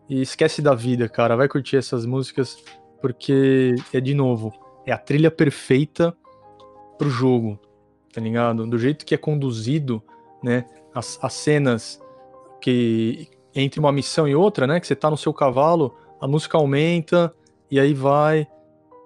e 0.09 0.21
esquece 0.21 0.61
da 0.61 0.75
vida, 0.75 1.09
cara. 1.09 1.37
Vai 1.37 1.49
curtir 1.49 1.77
essas 1.77 2.05
músicas, 2.05 2.63
porque 3.01 3.75
é 3.93 4.01
de 4.01 4.13
novo, 4.13 4.53
é 4.85 4.93
a 4.93 4.99
trilha 4.99 5.31
perfeita 5.31 6.15
pro 6.99 7.09
jogo, 7.09 7.59
tá 8.13 8.21
ligado? 8.21 8.67
Do 8.67 8.77
jeito 8.77 9.07
que 9.07 9.15
é 9.15 9.19
conduzido, 9.19 10.03
né? 10.43 10.65
As, 10.95 11.19
as 11.23 11.33
cenas 11.33 12.03
que 12.61 13.29
entre 13.55 13.79
uma 13.79 13.93
missão 13.93 14.27
e 14.27 14.35
outra, 14.35 14.67
né? 14.67 14.81
Que 14.81 14.87
você 14.87 14.97
tá 14.97 15.11
no 15.11 15.17
seu 15.17 15.33
cavalo, 15.33 15.95
a 16.21 16.27
música 16.27 16.59
aumenta 16.59 17.33
e 17.71 17.79
aí 17.79 17.95
vai 17.95 18.47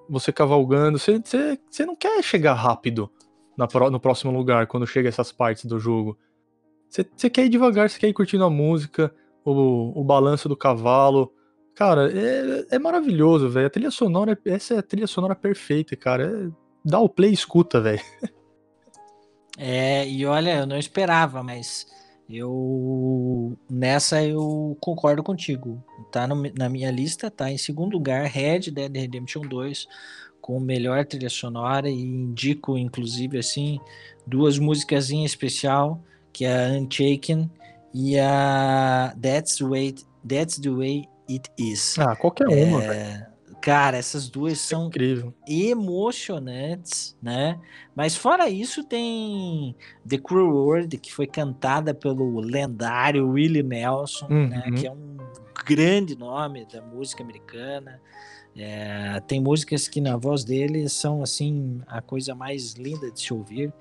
você 0.09 0.33
cavalgando. 0.33 0.99
Você, 0.99 1.21
você, 1.23 1.59
você 1.71 1.85
não 1.85 1.95
quer 1.95 2.23
chegar 2.23 2.55
rápido 2.55 3.11
na, 3.57 3.69
no 3.91 4.01
próximo 4.01 4.33
lugar 4.33 4.67
quando 4.67 4.87
chega 4.87 5.09
essas 5.09 5.31
partes 5.31 5.67
do 5.67 5.79
jogo. 5.79 6.19
Você, 6.89 7.31
quer 7.31 7.45
ir 7.45 7.49
devagar, 7.49 7.91
você 7.91 7.99
quer 7.99 8.09
ir 8.09 8.15
curtindo 8.15 8.45
a 8.45 8.51
música, 8.51 9.13
o, 9.45 10.01
o 10.01 10.05
balanço 10.05 10.49
do 10.49 10.57
cavalo. 10.57 11.33
Cara, 11.75 12.11
é, 12.11 12.77
é 12.77 12.79
maravilhoso, 12.79 13.51
velho. 13.51 13.67
A 13.67 13.71
trilha 13.71 13.91
sonora, 13.91 14.39
essa 14.47 14.75
é 14.75 14.79
a 14.79 14.83
trilha 14.83 15.07
sonora 15.07 15.35
perfeita, 15.35 15.95
cara. 15.97 16.25
É, 16.25 16.51
dá 16.85 16.99
o 16.99 17.09
play 17.09 17.31
e 17.31 17.35
escuta, 17.35 17.81
velho. 17.81 18.01
É, 19.59 20.07
e 20.07 20.27
olha, 20.27 20.59
eu 20.59 20.67
não 20.67 20.77
esperava, 20.77 21.43
mas 21.43 21.87
eu 22.29 23.57
nessa 23.71 24.23
eu 24.23 24.77
concordo 24.81 25.23
contigo. 25.23 25.83
Tá 26.13 26.27
no, 26.27 26.43
na 26.57 26.69
minha 26.69 26.91
lista, 26.91 27.31
tá 27.31 27.51
em 27.51 27.59
segundo 27.59 27.95
lugar 27.95 28.27
Red 28.27 28.71
Dead 28.71 28.95
Redemption 28.95 29.43
2 29.43 29.87
com 30.41 30.61
melhor 30.61 31.05
trilha 31.05 31.31
sonora 31.31 31.89
e 31.89 32.01
indico 32.01 32.77
inclusive 32.77 33.39
assim 33.39 33.81
duas 34.27 34.59
músicas 34.59 35.11
em 35.11 35.25
especial, 35.25 36.03
que 36.37 36.45
é 36.45 36.67
a 36.67 36.79
Unshaken 36.79 37.51
e 37.95 38.19
a 38.19 39.17
That's 39.23 39.57
the 39.57 39.65
Way 39.65 39.95
That's 40.29 40.61
the 40.61 40.69
Way 40.69 41.09
It 41.31 41.51
Is. 41.59 41.99
Ah, 41.99 42.15
qualquer 42.15 42.47
uma, 42.47 42.85
é, 42.85 43.27
Cara, 43.63 43.97
essas 43.97 44.29
duas 44.29 44.61
são 44.61 44.89
Incrível. 44.89 45.33
emocionantes, 45.49 47.17
né? 47.23 47.59
Mas 47.95 48.15
fora 48.15 48.51
isso 48.51 48.85
tem 48.85 49.75
The 50.07 50.19
Cruel 50.19 50.55
World, 50.55 50.99
que 50.99 51.11
foi 51.11 51.27
cantada 51.27 51.95
pelo 51.95 52.39
lendário 52.41 53.31
Willie 53.31 53.63
Nelson, 53.63 54.29
né? 54.29 54.37
uhum. 54.37 54.49
né? 54.49 54.79
Que 54.79 54.87
é 54.87 54.93
um 54.93 55.17
grande 55.67 56.15
nome 56.19 56.67
da 56.67 56.83
música 56.83 57.23
americana. 57.25 57.99
É, 58.55 59.21
tem 59.27 59.41
músicas 59.41 59.89
que 59.89 60.03
na 60.03 60.19
voz 60.19 60.45
dele 60.45 60.87
são 60.91 61.23
assim 61.23 61.81
a 61.87 62.03
coisa 62.03 62.35
mais 62.35 62.75
linda 62.75 63.11
de 63.11 63.21
se 63.21 63.33
ouvir. 63.33 63.73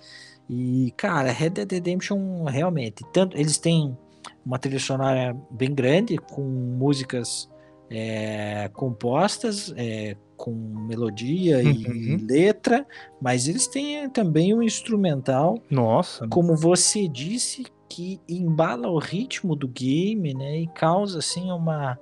E 0.50 0.94
cara, 0.96 1.32
Red 1.32 1.52
Dead 1.52 1.72
Redemption 1.72 2.44
realmente, 2.46 3.04
tanto 3.12 3.38
eles 3.38 3.58
têm 3.58 3.98
uma 4.46 4.60
trilha 4.60 4.80
sonora 4.80 5.36
bem 5.50 5.74
grande 5.74 6.18
com 6.18 6.42
músicas 6.42 7.50
é, 7.90 8.70
compostas 8.74 9.74
é, 9.76 10.16
com 10.38 10.52
melodia 10.52 11.58
uhum. 11.58 11.72
e 11.72 12.18
letra, 12.18 12.86
mas 13.22 13.48
eles 13.48 13.68
têm 13.68 14.10
também 14.10 14.54
um 14.54 14.62
instrumental. 14.62 15.60
Nossa. 15.70 16.28
Como 16.28 16.56
você 16.56 17.08
disse, 17.08 17.66
que 17.88 18.20
embala 18.28 18.90
o 18.90 19.00
ritmo 19.00 19.56
do 19.56 19.68
game, 19.68 20.34
né? 20.34 20.60
E 20.60 20.68
causa 20.68 21.20
assim 21.20 21.52
uma, 21.52 21.98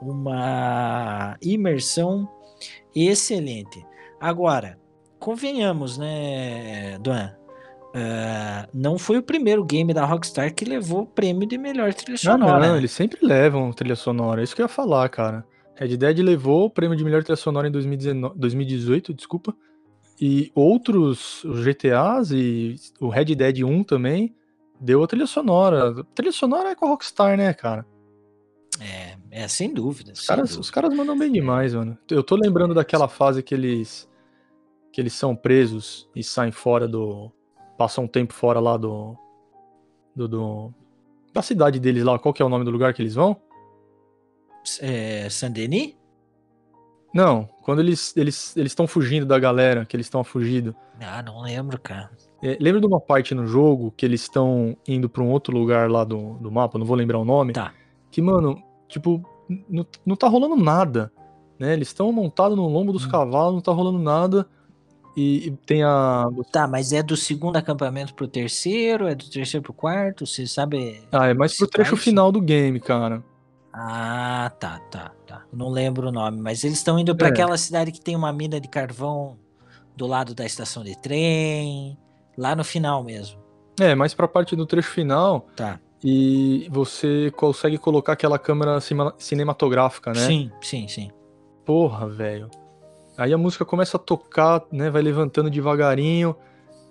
uma 0.00 1.36
imersão 1.42 2.28
excelente. 2.94 3.84
Agora, 4.20 4.78
convenhamos, 5.18 5.98
né, 5.98 6.98
Duan? 6.98 7.36
Uh, 7.94 8.66
não 8.74 8.98
foi 8.98 9.18
o 9.18 9.22
primeiro 9.22 9.64
game 9.64 9.94
da 9.94 10.04
Rockstar 10.04 10.52
que 10.52 10.64
levou 10.64 11.02
o 11.02 11.06
prêmio 11.06 11.46
de 11.46 11.56
melhor 11.56 11.94
trilha 11.94 12.18
sonora. 12.18 12.58
Não, 12.58 12.68
não, 12.70 12.76
eles 12.76 12.90
sempre 12.90 13.24
levam 13.24 13.72
trilha 13.72 13.94
sonora. 13.94 14.40
É 14.40 14.44
isso 14.44 14.54
que 14.54 14.60
eu 14.60 14.64
ia 14.64 14.68
falar, 14.68 15.08
cara. 15.08 15.46
Red 15.76 15.96
Dead 15.96 16.18
levou 16.18 16.66
o 16.66 16.70
prêmio 16.70 16.96
de 16.96 17.04
melhor 17.04 17.22
trilha 17.22 17.36
sonora 17.36 17.68
em 17.68 17.70
2019, 17.70 18.36
2018, 18.36 19.14
desculpa. 19.14 19.54
E 20.20 20.50
outros 20.56 21.44
GTAs 21.44 22.32
e 22.32 22.74
o 23.00 23.08
Red 23.08 23.26
Dead 23.26 23.62
1 23.62 23.84
também 23.84 24.34
deu 24.80 25.04
a 25.04 25.06
trilha 25.06 25.26
sonora. 25.26 26.00
A 26.00 26.04
trilha 26.16 26.32
sonora 26.32 26.70
é 26.70 26.74
com 26.74 26.86
a 26.86 26.88
Rockstar, 26.88 27.36
né, 27.36 27.54
cara? 27.54 27.86
É, 28.80 29.16
é 29.30 29.46
sem 29.46 29.72
dúvida. 29.72 30.12
Os, 30.12 30.18
sem 30.18 30.26
caras, 30.26 30.50
dúvida. 30.50 30.60
os 30.62 30.70
caras 30.70 30.92
mandam 30.92 31.16
bem 31.16 31.30
demais, 31.30 31.74
mano. 31.74 31.96
Eu 32.10 32.24
tô 32.24 32.34
lembrando 32.34 32.74
daquela 32.74 33.06
fase 33.06 33.40
que 33.40 33.54
eles 33.54 34.12
que 34.92 35.00
eles 35.00 35.12
são 35.12 35.34
presos 35.34 36.08
e 36.14 36.22
saem 36.22 36.52
fora 36.52 36.86
do, 36.86 37.32
passam 37.76 38.04
um 38.04 38.08
tempo 38.08 38.32
fora 38.32 38.60
lá 38.60 38.76
do, 38.76 39.16
do, 40.14 40.28
do, 40.28 40.74
da 41.32 41.42
cidade 41.42 41.78
deles 41.78 42.04
lá. 42.04 42.18
Qual 42.18 42.32
que 42.32 42.42
é 42.42 42.44
o 42.44 42.48
nome 42.48 42.64
do 42.64 42.70
lugar 42.70 42.94
que 42.94 43.02
eles 43.02 43.14
vão? 43.14 43.36
É, 44.80 45.28
Saint-Denis? 45.28 45.94
Não, 47.14 47.48
quando 47.62 47.78
eles 47.78 48.16
eles 48.16 48.56
eles 48.56 48.72
estão 48.72 48.88
fugindo 48.88 49.24
da 49.24 49.38
galera, 49.38 49.84
que 49.84 49.94
eles 49.94 50.06
estão 50.06 50.24
fugindo. 50.24 50.74
Ah, 51.00 51.22
não 51.22 51.40
lembro, 51.42 51.78
cara. 51.78 52.10
É, 52.42 52.58
lembra 52.60 52.80
de 52.80 52.86
uma 52.86 53.00
parte 53.00 53.34
no 53.34 53.46
jogo 53.46 53.92
que 53.96 54.04
eles 54.04 54.22
estão 54.22 54.76
indo 54.86 55.08
para 55.08 55.22
um 55.22 55.30
outro 55.30 55.56
lugar 55.56 55.88
lá 55.88 56.02
do, 56.02 56.34
do 56.34 56.50
mapa, 56.50 56.78
não 56.78 56.84
vou 56.84 56.96
lembrar 56.96 57.18
o 57.18 57.24
nome. 57.24 57.52
Tá. 57.52 57.72
Que, 58.10 58.20
mano, 58.20 58.60
tipo, 58.88 59.22
não, 59.68 59.86
não 60.04 60.16
tá 60.16 60.28
rolando 60.28 60.56
nada. 60.56 61.12
Né? 61.58 61.72
Eles 61.72 61.88
estão 61.88 62.10
montados 62.12 62.56
no 62.56 62.66
lombo 62.66 62.92
dos 62.92 63.06
hum. 63.06 63.10
cavalos, 63.10 63.54
não 63.54 63.60
tá 63.60 63.72
rolando 63.72 63.98
nada. 63.98 64.46
E, 65.16 65.48
e, 65.48 65.50
tem 65.64 65.82
a. 65.82 66.26
Tá, 66.50 66.66
mas 66.66 66.92
é 66.92 67.02
do 67.02 67.16
segundo 67.16 67.56
acampamento 67.56 68.14
pro 68.14 68.26
terceiro? 68.26 69.06
É 69.06 69.14
do 69.14 69.28
terceiro 69.28 69.62
pro 69.62 69.72
quarto? 69.72 70.26
Você 70.26 70.46
sabe. 70.46 71.02
Ah, 71.12 71.28
é 71.28 71.34
mais 71.34 71.56
pro 71.56 71.68
trecho 71.68 71.96
final 71.96 72.32
do 72.32 72.40
game, 72.40 72.80
cara. 72.80 73.22
Ah, 73.72 74.52
tá, 74.58 74.78
tá, 74.90 75.12
tá. 75.26 75.42
Não 75.52 75.68
lembro 75.68 76.08
o 76.08 76.12
nome, 76.12 76.40
mas 76.40 76.62
eles 76.64 76.78
estão 76.78 76.98
indo 76.98 77.14
para 77.14 77.28
é. 77.28 77.30
aquela 77.30 77.56
cidade 77.58 77.90
que 77.90 78.00
tem 78.00 78.14
uma 78.14 78.32
mina 78.32 78.60
de 78.60 78.68
carvão 78.68 79.36
do 79.96 80.06
lado 80.06 80.34
da 80.34 80.44
estação 80.44 80.82
de 80.82 80.96
trem, 81.00 81.98
lá 82.36 82.54
no 82.54 82.64
final 82.64 83.02
mesmo. 83.02 83.40
É, 83.80 83.94
mais 83.94 84.14
pra 84.14 84.28
parte 84.28 84.54
do 84.54 84.66
trecho 84.66 84.90
final. 84.90 85.46
Tá. 85.56 85.80
E 86.02 86.68
você 86.70 87.32
consegue 87.34 87.78
colocar 87.78 88.12
aquela 88.12 88.38
câmera 88.38 88.78
cinematográfica, 89.18 90.12
né? 90.12 90.26
Sim, 90.26 90.50
sim, 90.60 90.86
sim. 90.86 91.10
Porra, 91.64 92.08
velho. 92.08 92.50
Aí 93.16 93.32
a 93.32 93.38
música 93.38 93.64
começa 93.64 93.96
a 93.96 94.00
tocar, 94.00 94.64
né? 94.72 94.90
Vai 94.90 95.02
levantando 95.02 95.50
devagarinho 95.50 96.34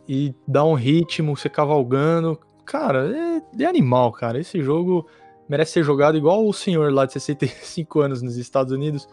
e 0.07 0.33
dá 0.47 0.63
um 0.63 0.73
ritmo, 0.73 1.35
você 1.35 1.49
cavalgando. 1.49 2.39
Cara, 2.65 3.09
é, 3.15 3.63
é 3.63 3.65
animal, 3.65 4.11
cara. 4.11 4.39
Esse 4.39 4.61
jogo 4.61 5.05
merece 5.49 5.73
ser 5.73 5.83
jogado 5.83 6.17
igual 6.17 6.47
o 6.47 6.53
senhor 6.53 6.91
lá 6.93 7.05
de 7.05 7.13
65 7.13 7.99
anos 7.99 8.21
nos 8.21 8.37
Estados 8.37 8.71
Unidos. 8.71 9.07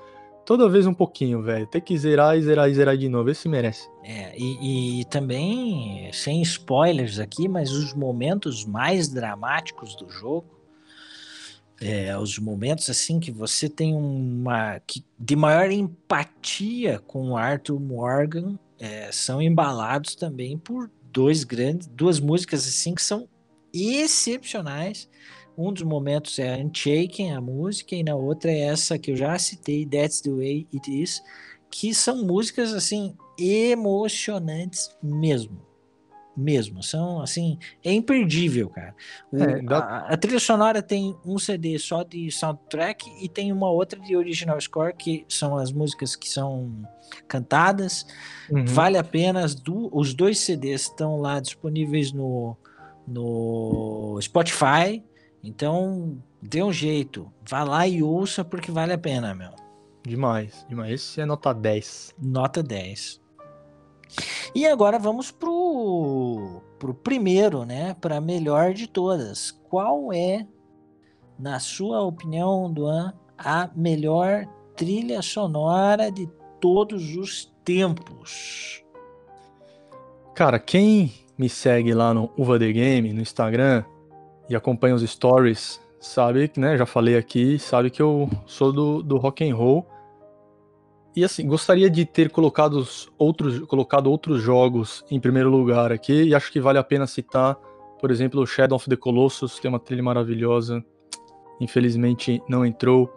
Toda 0.46 0.68
vez 0.68 0.86
um 0.86 0.94
pouquinho, 0.94 1.42
velho. 1.42 1.66
Tem 1.66 1.80
que 1.80 1.96
zerar 1.98 2.36
e 2.36 2.42
zerar 2.42 2.68
e 2.68 2.74
zerar 2.74 2.96
de 2.96 3.08
novo. 3.08 3.30
Esse 3.30 3.48
merece. 3.48 3.88
É, 4.02 4.32
e, 4.36 5.00
e, 5.00 5.04
também, 5.06 6.10
sem 6.12 6.40
spoilers 6.42 7.18
aqui, 7.18 7.48
mas 7.48 7.72
os 7.72 7.92
momentos 7.94 8.64
mais 8.64 9.08
dramáticos 9.08 9.94
do 9.96 10.08
jogo 10.08 10.59
é, 11.80 12.16
os 12.18 12.38
momentos 12.38 12.90
assim 12.90 13.18
que 13.18 13.30
você 13.30 13.68
tem 13.68 13.94
uma 13.94 14.78
que, 14.80 15.02
de 15.18 15.34
maior 15.34 15.70
empatia 15.70 16.98
com 16.98 17.36
Arthur 17.36 17.80
Morgan 17.80 18.58
é, 18.78 19.10
são 19.10 19.40
embalados 19.40 20.14
também 20.14 20.58
por 20.58 20.90
dois 21.10 21.42
grandes 21.42 21.86
duas 21.88 22.20
músicas 22.20 22.66
assim 22.66 22.94
que 22.94 23.02
são 23.02 23.26
excepcionais. 23.72 25.08
Um 25.56 25.72
dos 25.72 25.82
momentos 25.82 26.38
é 26.38 26.56
Unshaken, 26.56 27.32
a 27.32 27.40
música, 27.40 27.94
e 27.94 28.02
na 28.02 28.14
outra 28.14 28.50
é 28.50 28.60
essa 28.60 28.98
que 28.98 29.10
eu 29.10 29.16
já 29.16 29.38
citei, 29.38 29.84
That's 29.84 30.20
the 30.20 30.30
Way 30.30 30.66
It 30.72 31.02
Is, 31.02 31.22
que 31.70 31.94
são 31.94 32.24
músicas 32.24 32.72
assim 32.72 33.14
emocionantes 33.38 34.90
mesmo 35.02 35.69
mesmo. 36.36 36.82
São, 36.82 37.20
assim, 37.20 37.58
é 37.84 37.92
imperdível, 37.92 38.68
cara. 38.68 38.94
O, 39.32 39.42
é, 39.42 39.62
dá... 39.62 39.78
a, 39.78 40.14
a, 40.14 40.16
trilha 40.16 40.38
sonora 40.38 40.82
tem 40.82 41.16
um 41.24 41.38
CD 41.38 41.78
só 41.78 42.02
de 42.02 42.30
soundtrack 42.30 43.10
e 43.22 43.28
tem 43.28 43.52
uma 43.52 43.70
outra 43.70 43.98
de 44.00 44.16
original 44.16 44.60
score, 44.60 44.94
que 44.94 45.24
são 45.28 45.56
as 45.56 45.72
músicas 45.72 46.16
que 46.16 46.28
são 46.28 46.86
cantadas. 47.28 48.06
Uhum. 48.50 48.64
Vale 48.66 48.98
a 48.98 49.04
pena, 49.04 49.46
do, 49.46 49.90
os 49.92 50.14
dois 50.14 50.38
CDs 50.38 50.82
estão 50.82 51.20
lá 51.20 51.40
disponíveis 51.40 52.12
no, 52.12 52.56
no 53.06 54.18
Spotify. 54.20 55.02
Então, 55.42 56.22
dê 56.40 56.62
um 56.62 56.72
jeito. 56.72 57.30
Vá 57.48 57.64
lá 57.64 57.86
e 57.86 58.02
ouça 58.02 58.44
porque 58.44 58.70
vale 58.70 58.92
a 58.92 58.98
pena, 58.98 59.34
meu. 59.34 59.50
Demais, 60.06 60.64
demais. 60.68 60.92
Esse 60.92 61.20
é 61.20 61.26
nota 61.26 61.52
10. 61.52 62.14
Nota 62.18 62.62
10. 62.62 63.19
E 64.54 64.66
agora 64.66 64.98
vamos 64.98 65.30
pro, 65.30 66.60
pro 66.78 66.94
primeiro, 66.94 67.64
né? 67.64 67.94
Para 68.00 68.20
melhor 68.20 68.72
de 68.72 68.86
todas. 68.86 69.50
Qual 69.68 70.12
é, 70.12 70.46
na 71.38 71.60
sua 71.60 72.02
opinião, 72.02 72.72
Duan, 72.72 73.12
a 73.38 73.70
melhor 73.74 74.46
trilha 74.76 75.22
sonora 75.22 76.10
de 76.10 76.28
todos 76.60 77.16
os 77.16 77.52
tempos? 77.64 78.84
Cara, 80.34 80.58
quem 80.58 81.12
me 81.36 81.48
segue 81.48 81.94
lá 81.94 82.12
no 82.12 82.30
Uva 82.36 82.58
The 82.58 82.72
Game, 82.72 83.12
no 83.12 83.20
Instagram, 83.20 83.84
e 84.48 84.56
acompanha 84.56 84.94
os 84.94 85.08
stories, 85.08 85.80
sabe 86.00 86.50
né, 86.56 86.76
já 86.76 86.84
falei 86.84 87.16
aqui, 87.16 87.58
sabe 87.58 87.88
que 87.88 88.02
eu 88.02 88.28
sou 88.46 88.72
do, 88.72 89.02
do 89.02 89.16
rock 89.16 89.48
and 89.48 89.54
roll. 89.54 89.86
E 91.14 91.24
assim, 91.24 91.46
gostaria 91.46 91.90
de 91.90 92.04
ter 92.04 92.30
colocado 92.30 92.86
outros, 93.18 93.58
colocado 93.60 94.08
outros 94.08 94.40
jogos 94.40 95.04
em 95.10 95.18
primeiro 95.18 95.50
lugar 95.50 95.90
aqui, 95.90 96.24
e 96.24 96.34
acho 96.34 96.52
que 96.52 96.60
vale 96.60 96.78
a 96.78 96.84
pena 96.84 97.06
citar, 97.06 97.56
por 98.00 98.10
exemplo, 98.10 98.46
Shadow 98.46 98.76
of 98.76 98.88
the 98.88 98.96
Colossus, 98.96 99.58
tem 99.58 99.68
uma 99.68 99.80
trilha 99.80 100.02
maravilhosa, 100.02 100.84
infelizmente 101.60 102.40
não 102.48 102.64
entrou. 102.64 103.12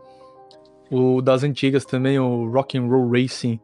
O 0.91 1.21
das 1.21 1.43
antigas 1.43 1.85
também, 1.85 2.19
o 2.19 2.49
Rock 2.49 2.77
Roll 2.77 3.11
Racing 3.11 3.59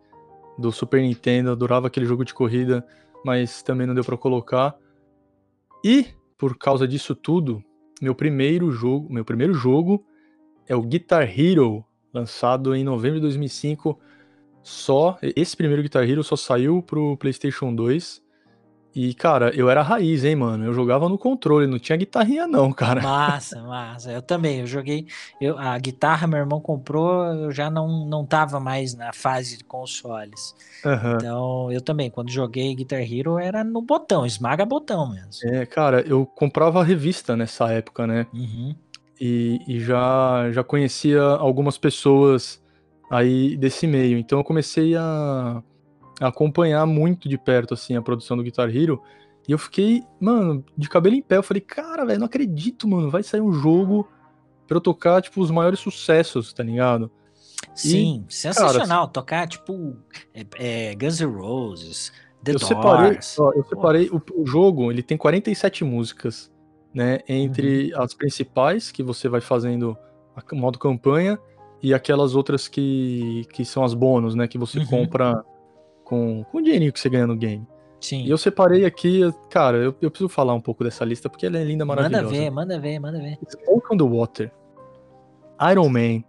do 0.58 0.72
Super 0.72 1.02
Nintendo, 1.02 1.52
adorava 1.52 1.88
aquele 1.88 2.06
jogo 2.06 2.24
de 2.24 2.34
corrida, 2.34 2.86
mas 3.26 3.64
também 3.64 3.88
não 3.88 3.96
deu 3.96 4.04
para 4.04 4.18
colocar. 4.18 4.76
E 5.84 6.08
por 6.38 6.58
causa 6.58 6.88
disso 6.88 7.16
tudo, 7.16 7.64
meu 8.02 8.16
primeiro 8.16 8.72
jogo, 8.72 9.12
meu 9.12 9.26
primeiro 9.26 9.54
jogo 9.54 10.06
é 10.68 10.76
o 10.76 10.82
Guitar 10.82 11.28
Hero, 11.38 11.84
lançado 12.14 12.76
em 12.76 12.84
novembro 12.84 13.18
de 13.18 13.24
2005. 13.24 14.00
Só 14.70 15.18
esse 15.36 15.58
primeiro 15.58 15.82
Guitar 15.82 16.08
Hero 16.08 16.24
só 16.24 16.36
saiu 16.36 16.84
pro 16.84 17.18
PlayStation 17.18 17.74
2 17.74 18.22
e, 18.96 19.16
cara, 19.16 19.50
eu 19.56 19.68
era 19.68 19.82
raiz, 19.82 20.24
hein, 20.24 20.36
mano. 20.36 20.64
Eu 20.66 20.74
jogava 20.74 21.10
no 21.10 21.18
controle, 21.18 21.66
não 21.66 21.80
tinha 21.80 21.98
guitarrinha, 21.98 22.48
não, 22.48 22.72
cara. 22.72 23.02
Massa, 23.02 23.64
massa. 23.64 24.12
Eu 24.12 24.22
também, 24.22 24.60
eu 24.60 24.68
joguei. 24.68 25.08
Eu, 25.42 25.58
a 25.58 25.78
guitarra 25.80 26.28
meu 26.28 26.38
irmão 26.38 26.62
comprou, 26.62 27.26
eu 27.26 27.52
já 27.52 27.70
não, 27.70 28.06
não 28.06 28.24
tava 28.24 28.60
mais 28.60 28.94
na 28.94 29.12
fase 29.12 29.58
de 29.58 29.64
consoles. 29.64 30.56
Uhum. 30.86 31.16
Então, 31.16 31.72
eu 31.72 31.82
também, 31.82 32.12
quando 32.12 32.30
joguei 32.30 32.76
Guitar 32.76 33.02
Hero, 33.02 33.40
era 33.40 33.64
no 33.64 33.82
botão, 33.82 34.24
esmaga 34.24 34.66
botão 34.66 35.10
mesmo. 35.10 35.32
É, 35.46 35.66
cara, 35.66 36.02
eu 36.02 36.26
comprava 36.26 36.84
revista 36.84 37.36
nessa 37.36 37.72
época, 37.72 38.06
né? 38.06 38.28
Uhum. 38.34 38.76
E, 39.20 39.62
e 39.68 39.80
já, 39.80 40.52
já 40.52 40.64
conhecia 40.64 41.22
algumas 41.22 41.78
pessoas 41.78 42.62
aí 43.10 43.58
desse 43.58 43.88
meio. 43.88 44.18
Então, 44.18 44.40
eu 44.40 44.44
comecei 44.44 44.96
a 44.96 45.64
acompanhar 46.20 46.86
muito 46.86 47.30
de 47.30 47.38
perto, 47.38 47.74
assim, 47.74 47.96
a 47.96 48.02
produção 48.02 48.36
do 48.38 48.44
Guitar 48.44 48.70
Hero. 48.76 49.02
E 49.48 49.52
eu 49.52 49.58
fiquei, 49.58 50.04
mano, 50.20 50.64
de 50.78 50.90
cabelo 50.90 51.16
em 51.16 51.22
pé. 51.22 51.38
Eu 51.38 51.44
falei, 51.44 51.62
cara, 51.62 52.06
velho, 52.06 52.20
não 52.20 52.28
acredito, 52.28 52.88
mano. 52.88 53.10
Vai 53.10 53.24
sair 53.24 53.42
um 53.42 53.52
jogo 53.52 54.08
pra 54.68 54.78
eu 54.78 54.82
tocar, 54.82 55.22
tipo, 55.22 55.42
os 55.42 55.50
maiores 55.50 55.80
sucessos, 55.80 56.54
tá 56.54 56.64
ligado? 56.64 57.12
Sim, 57.74 58.26
e, 58.28 58.34
sensacional. 58.34 59.02
Cara, 59.02 59.08
tocar, 59.08 59.48
tipo, 59.48 59.96
é, 60.34 60.46
é, 60.90 60.96
Guns 60.96 61.20
N' 61.20 61.26
Roses, 61.26 62.12
The 62.44 62.52
eu 62.52 62.60
Doors. 62.60 62.68
Separei, 62.68 63.20
ó, 63.40 63.52
eu 63.54 63.64
separei, 63.64 64.10
o, 64.10 64.22
o, 64.42 64.46
jogo, 64.46 64.92
ele 64.92 65.02
tem 65.02 65.18
47 65.18 65.84
músicas, 65.84 66.52
né? 66.94 67.20
Entre 67.28 67.94
uhum. 67.94 68.02
as 68.02 68.14
principais, 68.14 68.92
que 68.92 69.04
você 69.04 69.28
vai 69.28 69.42
fazendo 69.42 69.98
a 70.36 70.56
modo 70.56 70.78
campanha, 70.80 71.40
e 71.82 71.94
aquelas 71.94 72.36
outras 72.36 72.68
que, 72.68 73.46
que 73.54 73.64
são 73.64 73.84
as 73.84 73.94
bônus, 73.94 74.36
né? 74.36 74.48
Que 74.48 74.58
você 74.58 74.80
uhum. 74.80 74.86
compra 74.86 75.44
com, 76.04 76.44
com 76.52 76.58
o 76.58 76.62
dinheirinho 76.62 76.92
que 76.92 77.00
você 77.00 77.10
ganha 77.10 77.28
no 77.28 77.36
game. 77.36 77.66
Sim. 78.00 78.24
E 78.24 78.30
eu 78.30 78.38
separei 78.38 78.86
aqui, 78.86 79.22
cara, 79.50 79.78
eu, 79.78 79.96
eu 80.02 80.10
preciso 80.10 80.30
falar 80.30 80.54
um 80.54 80.62
pouco 80.62 80.84
dessa 80.84 81.04
lista 81.04 81.30
porque 81.30 81.46
ela 81.46 81.58
é 81.58 81.64
linda, 81.64 81.86
maravilhosa. 81.86 82.24
Manda 82.24 82.38
ver, 82.38 82.50
manda 82.50 82.80
ver, 82.80 83.00
manda 83.00 83.20
ver. 83.20 83.38
Smoke 83.48 83.94
on 83.94 83.98
the 83.98 84.04
Water, 84.04 84.52
Iron 85.72 85.90
Man, 85.90 86.24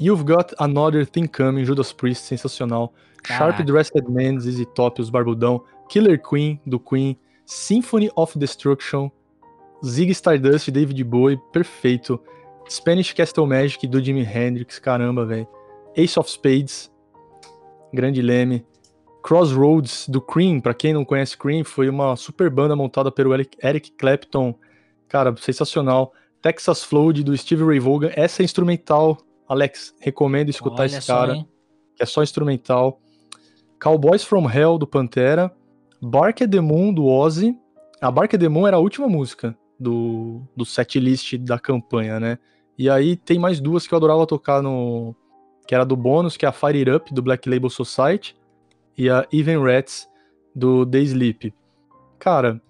You've 0.00 0.24
Got 0.24 0.54
Another 0.58 1.06
Thing 1.06 1.28
Coming, 1.28 1.64
Judas 1.64 1.92
Priest, 1.92 2.24
sensacional. 2.24 2.92
Caraca. 3.22 3.56
Sharp 3.56 3.66
Dressed 3.66 4.08
Man, 4.08 4.40
ZZ 4.40 4.66
Top, 4.74 5.00
os 5.00 5.10
Barbudão, 5.10 5.62
Killer 5.88 6.20
Queen, 6.20 6.60
do 6.66 6.78
Queen, 6.78 7.16
Symphony 7.44 8.10
of 8.16 8.38
Destruction, 8.38 9.10
Zig 9.84 10.10
Stardust, 10.10 10.70
David 10.70 11.02
Bowie, 11.04 11.38
perfeito. 11.52 12.20
Spanish 12.68 13.12
Castle 13.12 13.46
Magic, 13.46 13.86
do 13.86 14.02
Jimi 14.02 14.22
Hendrix, 14.22 14.78
caramba, 14.78 15.24
velho. 15.24 15.46
Ace 15.96 16.18
of 16.18 16.30
Spades, 16.30 16.92
grande 17.92 18.20
leme. 18.20 18.64
Crossroads 19.22 20.08
do 20.08 20.20
Cream, 20.20 20.60
para 20.60 20.72
quem 20.72 20.92
não 20.92 21.04
conhece 21.04 21.36
Cream, 21.36 21.64
foi 21.64 21.88
uma 21.88 22.14
super 22.14 22.48
banda 22.48 22.76
montada 22.76 23.10
pelo 23.10 23.34
Eric 23.34 23.90
Clapton, 23.92 24.54
cara, 25.08 25.34
sensacional. 25.36 26.12
Texas 26.40 26.84
Flood 26.84 27.24
do 27.24 27.36
Steve 27.36 27.64
Ray 27.64 27.80
Vaughan, 27.80 28.10
essa 28.14 28.42
é 28.42 28.44
instrumental, 28.44 29.18
Alex, 29.48 29.94
recomendo 29.98 30.48
escutar 30.48 30.82
Olha 30.82 30.96
esse 30.96 31.06
cara, 31.06 31.34
que 31.94 32.02
é 32.02 32.06
só 32.06 32.22
instrumental. 32.22 33.00
Cowboys 33.80 34.22
from 34.22 34.48
Hell 34.48 34.78
do 34.78 34.86
Pantera, 34.86 35.52
Bark 36.00 36.42
at 36.42 36.50
the 36.50 36.60
Moon 36.60 36.92
do 36.92 37.06
Ozzy. 37.06 37.56
A 38.00 38.10
Bark 38.10 38.34
at 38.34 38.40
the 38.40 38.48
Moon 38.48 38.66
era 38.66 38.76
a 38.76 38.80
última 38.80 39.08
música 39.08 39.56
do, 39.78 40.42
do 40.56 40.64
setlist 40.64 41.36
da 41.38 41.58
campanha, 41.58 42.20
né? 42.20 42.38
E 42.78 42.90
aí 42.90 43.16
tem 43.16 43.38
mais 43.38 43.60
duas 43.60 43.86
que 43.86 43.94
eu 43.94 43.96
adorava 43.96 44.26
tocar 44.26 44.62
no. 44.62 45.14
que 45.66 45.74
era 45.74 45.84
do 45.84 45.96
bônus, 45.96 46.36
que 46.36 46.44
é 46.44 46.48
a 46.48 46.52
Fire 46.52 46.78
It 46.78 46.90
Up 46.90 47.14
do 47.14 47.22
Black 47.22 47.48
Label 47.48 47.70
Society 47.70 48.36
e 48.96 49.10
a 49.10 49.26
Even 49.32 49.58
Rats 49.62 50.08
do 50.54 50.86
The 50.86 50.98
Sleep. 51.00 51.54
Cara, 52.18 52.60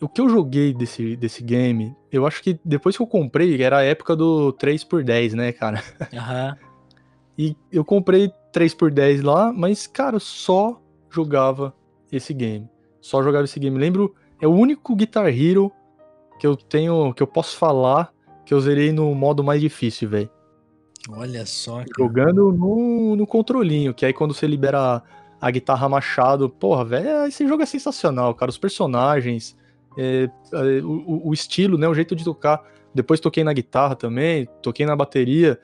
o 0.00 0.08
que 0.08 0.20
eu 0.20 0.28
joguei 0.28 0.72
desse, 0.72 1.16
desse 1.16 1.42
game, 1.42 1.94
eu 2.10 2.26
acho 2.26 2.42
que 2.42 2.58
depois 2.64 2.96
que 2.96 3.02
eu 3.02 3.06
comprei, 3.06 3.60
era 3.62 3.78
a 3.78 3.82
época 3.82 4.16
do 4.16 4.52
3x10, 4.54 5.34
né, 5.34 5.52
cara? 5.52 5.82
Uhum. 6.12 6.56
e 7.38 7.56
eu 7.70 7.84
comprei 7.84 8.30
3x10 8.52 9.24
lá, 9.24 9.52
mas, 9.52 9.86
cara, 9.86 10.18
só 10.18 10.80
jogava 11.10 11.74
esse 12.10 12.34
game. 12.34 12.68
Só 13.00 13.22
jogava 13.22 13.44
esse 13.44 13.58
game. 13.58 13.78
Lembro, 13.78 14.14
é 14.40 14.46
o 14.46 14.52
único 14.52 14.94
Guitar 14.94 15.28
Hero 15.28 15.72
que 16.38 16.46
eu 16.46 16.56
tenho, 16.56 17.14
que 17.14 17.22
eu 17.22 17.26
posso 17.26 17.56
falar 17.56 18.12
que 18.44 18.52
eu 18.52 18.60
zerei 18.60 18.92
no 18.92 19.14
modo 19.14 19.42
mais 19.42 19.60
difícil, 19.60 20.08
velho. 20.08 20.30
Olha 21.10 21.44
só. 21.46 21.78
Cara. 21.78 21.88
Jogando 21.98 22.52
no, 22.52 23.16
no 23.16 23.26
controlinho, 23.26 23.92
que 23.92 24.06
aí 24.06 24.12
quando 24.12 24.34
você 24.34 24.46
libera 24.46 25.02
a 25.42 25.50
guitarra 25.50 25.88
Machado. 25.88 26.48
Porra, 26.48 26.84
velho, 26.84 27.26
esse 27.26 27.46
jogo 27.48 27.64
é 27.64 27.66
sensacional, 27.66 28.32
cara. 28.32 28.48
Os 28.48 28.58
personagens, 28.58 29.56
é, 29.98 30.30
é, 30.52 30.82
o, 30.82 31.28
o, 31.28 31.34
estilo, 31.34 31.76
né? 31.76 31.88
O 31.88 31.94
jeito 31.94 32.14
de 32.14 32.24
tocar. 32.24 32.64
Depois 32.94 33.18
toquei 33.18 33.42
na 33.42 33.52
guitarra 33.52 33.96
também, 33.96 34.48
toquei 34.62 34.86
na 34.86 34.94
bateria. 34.94 35.58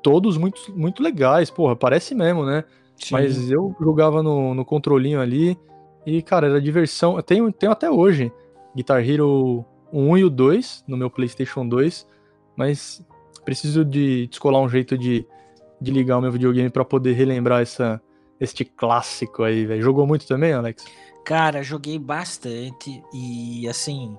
Todos 0.00 0.36
muito, 0.36 0.72
muito 0.76 1.02
legais, 1.02 1.50
porra, 1.50 1.74
parece 1.74 2.14
mesmo, 2.14 2.46
né? 2.46 2.62
Sim. 2.96 3.14
Mas 3.14 3.50
eu 3.50 3.74
jogava 3.80 4.22
no, 4.22 4.54
no 4.54 4.64
controlinho 4.64 5.20
ali 5.20 5.58
e, 6.06 6.22
cara, 6.22 6.46
era 6.46 6.60
diversão. 6.60 7.16
Eu 7.16 7.22
tenho, 7.22 7.50
tenho 7.52 7.72
até 7.72 7.90
hoje 7.90 8.30
Guitar 8.76 9.06
Hero 9.06 9.64
1 9.92 10.18
e 10.18 10.24
o 10.24 10.30
2 10.30 10.84
no 10.86 10.96
meu 10.96 11.10
PlayStation 11.10 11.66
2, 11.66 12.06
mas 12.56 13.04
preciso 13.44 13.84
de 13.84 14.26
descolar 14.26 14.60
um 14.60 14.68
jeito 14.68 14.98
de, 14.98 15.26
de 15.80 15.90
ligar 15.90 16.18
o 16.18 16.20
meu 16.20 16.32
videogame 16.32 16.70
para 16.70 16.84
poder 16.84 17.12
relembrar 17.12 17.62
essa, 17.62 18.00
este 18.40 18.64
clássico 18.64 19.42
aí, 19.42 19.66
velho. 19.66 19.82
Jogou 19.82 20.06
muito 20.06 20.26
também, 20.26 20.52
Alex? 20.52 20.84
Cara, 21.24 21.62
joguei 21.62 21.98
bastante 21.98 23.02
e 23.12 23.68
assim, 23.68 24.16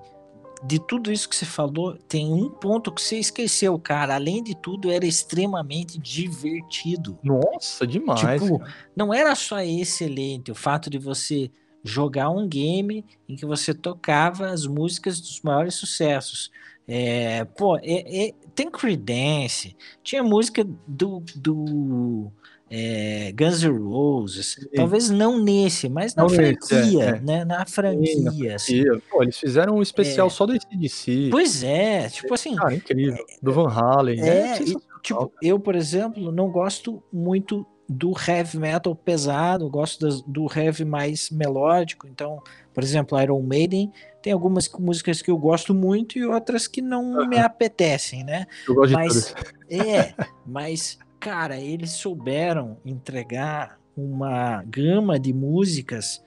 de 0.64 0.78
tudo 0.78 1.12
isso 1.12 1.28
que 1.28 1.36
você 1.36 1.46
falou, 1.46 1.96
tem 2.08 2.32
um 2.32 2.48
ponto 2.48 2.92
que 2.92 3.00
você 3.00 3.18
esqueceu, 3.18 3.78
cara. 3.78 4.14
Além 4.14 4.42
de 4.42 4.54
tudo, 4.54 4.90
era 4.90 5.06
extremamente 5.06 5.98
divertido. 5.98 7.18
Nossa, 7.22 7.86
demais. 7.86 8.20
Tipo, 8.20 8.62
não 8.94 9.12
era 9.12 9.34
só 9.34 9.60
excelente 9.60 10.50
o 10.50 10.54
fato 10.54 10.90
de 10.90 10.98
você 10.98 11.50
jogar 11.84 12.28
um 12.30 12.46
game 12.46 13.04
em 13.28 13.36
que 13.36 13.46
você 13.46 13.72
tocava 13.72 14.48
as 14.48 14.66
músicas 14.66 15.20
dos 15.20 15.40
maiores 15.42 15.74
sucessos. 15.74 16.50
É, 16.88 17.44
pô, 17.44 17.76
é, 17.76 18.28
é, 18.28 18.32
tem 18.54 18.70
Credence, 18.70 19.76
tinha 20.02 20.22
música 20.22 20.64
do, 20.86 21.22
do 21.36 22.32
é, 22.70 23.30
Guns 23.32 23.62
N' 23.62 23.78
Roses, 23.78 24.54
Sim. 24.54 24.68
talvez 24.74 25.10
não 25.10 25.38
nesse, 25.38 25.86
mas 25.88 26.14
na 26.14 26.22
não 26.22 26.30
franquia, 26.30 26.80
nesse, 26.80 27.00
é, 27.00 27.04
é. 27.04 27.20
né? 27.20 27.44
Na 27.44 27.66
franquia. 27.66 28.58
Sim, 28.58 28.88
assim. 28.88 29.00
Pô, 29.10 29.22
eles 29.22 29.38
fizeram 29.38 29.76
um 29.76 29.82
especial 29.82 30.30
só 30.30 30.46
do 30.46 30.52
ACDC. 30.54 31.28
Pois 31.30 31.62
é, 31.62 32.08
tipo 32.08 32.32
assim. 32.32 32.54
Cara, 32.56 32.74
incrível. 32.74 33.24
Do 33.42 33.52
Van 33.52 33.68
Halen. 33.68 34.20
É, 34.20 34.62
e, 34.62 34.74
tipo, 35.02 35.30
eu, 35.42 35.60
por 35.60 35.74
exemplo, 35.74 36.32
não 36.32 36.50
gosto 36.50 37.02
muito 37.12 37.66
do 37.88 38.12
heavy 38.12 38.58
metal 38.58 38.94
pesado, 38.94 39.68
gosto 39.70 40.04
das, 40.04 40.20
do 40.22 40.46
heavy 40.54 40.84
mais 40.84 41.30
melódico. 41.30 42.06
Então, 42.06 42.42
por 42.74 42.84
exemplo, 42.84 43.20
Iron 43.20 43.40
Maiden 43.40 43.90
tem 44.20 44.32
algumas 44.32 44.70
músicas 44.78 45.22
que 45.22 45.30
eu 45.30 45.38
gosto 45.38 45.74
muito 45.74 46.18
e 46.18 46.26
outras 46.26 46.66
que 46.66 46.82
não 46.82 47.26
me 47.26 47.38
apetecem, 47.38 48.24
né? 48.24 48.46
Eu 48.68 48.74
gosto 48.74 48.92
mas, 48.92 49.34
de 49.68 49.80
É, 49.80 50.14
mas, 50.46 50.98
cara, 51.18 51.58
eles 51.58 51.92
souberam 51.92 52.76
entregar 52.84 53.78
uma 53.96 54.62
gama 54.64 55.18
de 55.18 55.32
músicas 55.32 56.22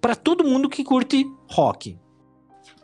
para 0.00 0.14
todo 0.14 0.44
mundo 0.44 0.70
que 0.70 0.84
curte 0.84 1.26
rock. 1.48 1.98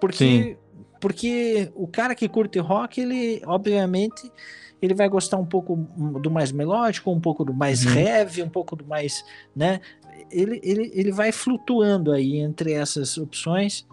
Porque, 0.01 0.17
Sim. 0.17 0.57
porque 1.01 1.71
o 1.75 1.87
cara 1.87 2.15
que 2.15 2.29
curte 2.29 2.59
rock, 2.59 3.01
ele, 3.01 3.41
obviamente 3.47 4.31
ele 4.81 4.95
vai 4.95 5.09
gostar 5.09 5.37
um 5.37 5.47
pouco 5.47 5.77
do 6.21 6.31
mais 6.31 6.53
melódico, 6.53 7.11
um 7.11 7.21
pouco 7.21 7.45
do 7.45 7.55
mais 7.55 7.85
uhum. 7.85 7.95
heavy, 7.95 8.43
um 8.43 8.49
pouco 8.49 8.77
do 8.77 8.85
mais, 8.85 9.25
né? 9.55 9.81
Ele, 10.31 10.61
ele, 10.63 10.91
ele 10.95 11.13
vai 11.13 11.33
flutuando 11.33 12.13
aí 12.13 12.39
entre 12.39 12.73
essas 12.73 13.17
opções 13.17 13.87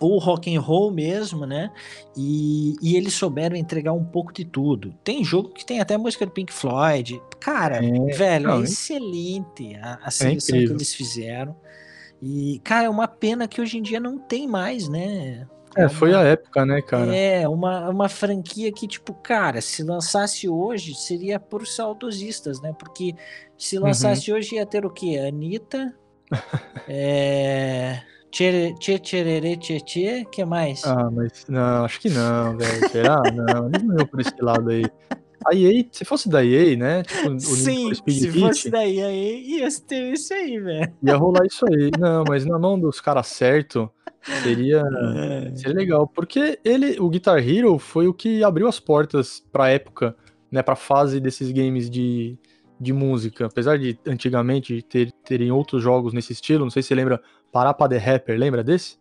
ou 0.00 0.18
rock 0.18 0.54
and 0.54 0.60
roll 0.60 0.90
mesmo, 0.90 1.46
né? 1.46 1.70
E, 2.16 2.76
e 2.82 2.96
eles 2.96 3.14
souberam 3.14 3.56
entregar 3.56 3.92
um 3.92 4.04
pouco 4.04 4.32
de 4.32 4.44
tudo. 4.44 4.94
Tem 5.04 5.24
jogo 5.24 5.50
que 5.50 5.64
tem 5.64 5.80
até 5.80 5.96
música 5.96 6.26
do 6.26 6.32
Pink 6.32 6.52
Floyd. 6.52 7.20
Cara, 7.40 7.84
é, 7.84 8.14
velho, 8.14 8.48
não, 8.48 8.60
é 8.60 8.64
excelente 8.64 9.76
a, 9.76 9.98
a 10.02 10.08
é 10.08 10.10
seleção 10.10 10.58
é 10.58 10.64
que 10.64 10.72
eles 10.72 10.94
fizeram. 10.94 11.56
E, 12.20 12.60
cara, 12.64 12.86
é 12.86 12.90
uma 12.90 13.06
pena 13.06 13.46
que 13.46 13.60
hoje 13.60 13.78
em 13.78 13.82
dia 13.82 14.00
não 14.00 14.18
tem 14.18 14.48
mais, 14.48 14.88
né? 14.88 15.46
É, 15.76 15.88
foi 15.88 16.14
a 16.14 16.20
época, 16.22 16.64
né, 16.64 16.80
cara? 16.80 17.14
É, 17.14 17.48
uma, 17.48 17.88
uma 17.88 18.08
franquia 18.08 18.72
que, 18.72 18.86
tipo, 18.86 19.14
cara, 19.14 19.60
se 19.60 19.82
lançasse 19.82 20.48
hoje, 20.48 20.94
seria 20.94 21.38
por 21.40 21.66
saudosistas, 21.66 22.60
né? 22.60 22.72
Porque 22.78 23.14
se 23.58 23.78
lançasse 23.78 24.30
uhum. 24.30 24.38
hoje 24.38 24.56
ia 24.56 24.66
ter 24.66 24.84
o 24.86 24.90
quê? 24.90 25.18
Anitta, 25.26 25.94
é... 26.88 28.00
Tchê, 28.34 28.74
tchê, 28.80 28.98
tchê, 28.98 29.56
tchê, 29.56 29.80
tchê, 29.80 30.24
que 30.24 30.44
mais? 30.44 30.84
Ah, 30.84 31.08
mas 31.08 31.46
não, 31.48 31.84
acho 31.84 32.00
que 32.00 32.10
não, 32.10 32.56
velho. 32.56 32.88
Será? 32.90 33.22
não, 33.32 33.68
não 33.68 33.96
iam 33.96 34.06
por 34.08 34.20
esse 34.20 34.34
lado 34.40 34.70
aí. 34.70 34.84
A 35.46 35.54
EA, 35.54 35.84
se 35.92 36.04
fosse 36.04 36.28
da 36.28 36.44
EA, 36.44 36.76
né? 36.76 37.02
Tipo, 37.04 37.38
Sim, 37.38 37.92
se 37.94 38.32
fosse 38.32 38.70
da 38.70 38.84
EA, 38.84 39.12
ia 39.12 39.68
ter 39.86 40.12
isso 40.12 40.34
aí, 40.34 40.58
velho. 40.58 40.92
Ia 41.00 41.16
rolar 41.16 41.46
isso 41.46 41.64
aí. 41.70 41.92
Não, 41.96 42.24
mas 42.26 42.44
na 42.44 42.58
mão 42.58 42.76
dos 42.76 43.00
caras 43.00 43.28
certo, 43.28 43.88
seria, 44.42 44.82
é. 44.82 45.56
seria 45.56 45.76
legal. 45.76 46.06
Porque 46.06 46.58
ele, 46.64 46.98
o 46.98 47.08
Guitar 47.08 47.38
Hero 47.38 47.78
foi 47.78 48.06
o 48.06 48.14
que 48.14 48.42
abriu 48.42 48.68
as 48.68 48.80
portas 48.80 49.44
pra 49.52 49.70
época, 49.70 50.16
né? 50.50 50.62
Pra 50.62 50.76
fase 50.76 51.20
desses 51.20 51.50
games 51.50 51.90
de, 51.90 52.38
de 52.80 52.92
música. 52.92 53.46
Apesar 53.46 53.78
de 53.78 53.98
antigamente 54.06 54.82
ter, 54.82 55.12
terem 55.24 55.50
outros 55.50 55.82
jogos 55.82 56.12
nesse 56.12 56.32
estilo, 56.32 56.64
não 56.64 56.70
sei 56.70 56.82
se 56.82 56.88
você 56.88 56.94
lembra 56.94 57.20
Parapa 57.52 57.88
the 57.88 57.98
Rapper, 57.98 58.38
lembra 58.38 58.64
desse? 58.64 58.98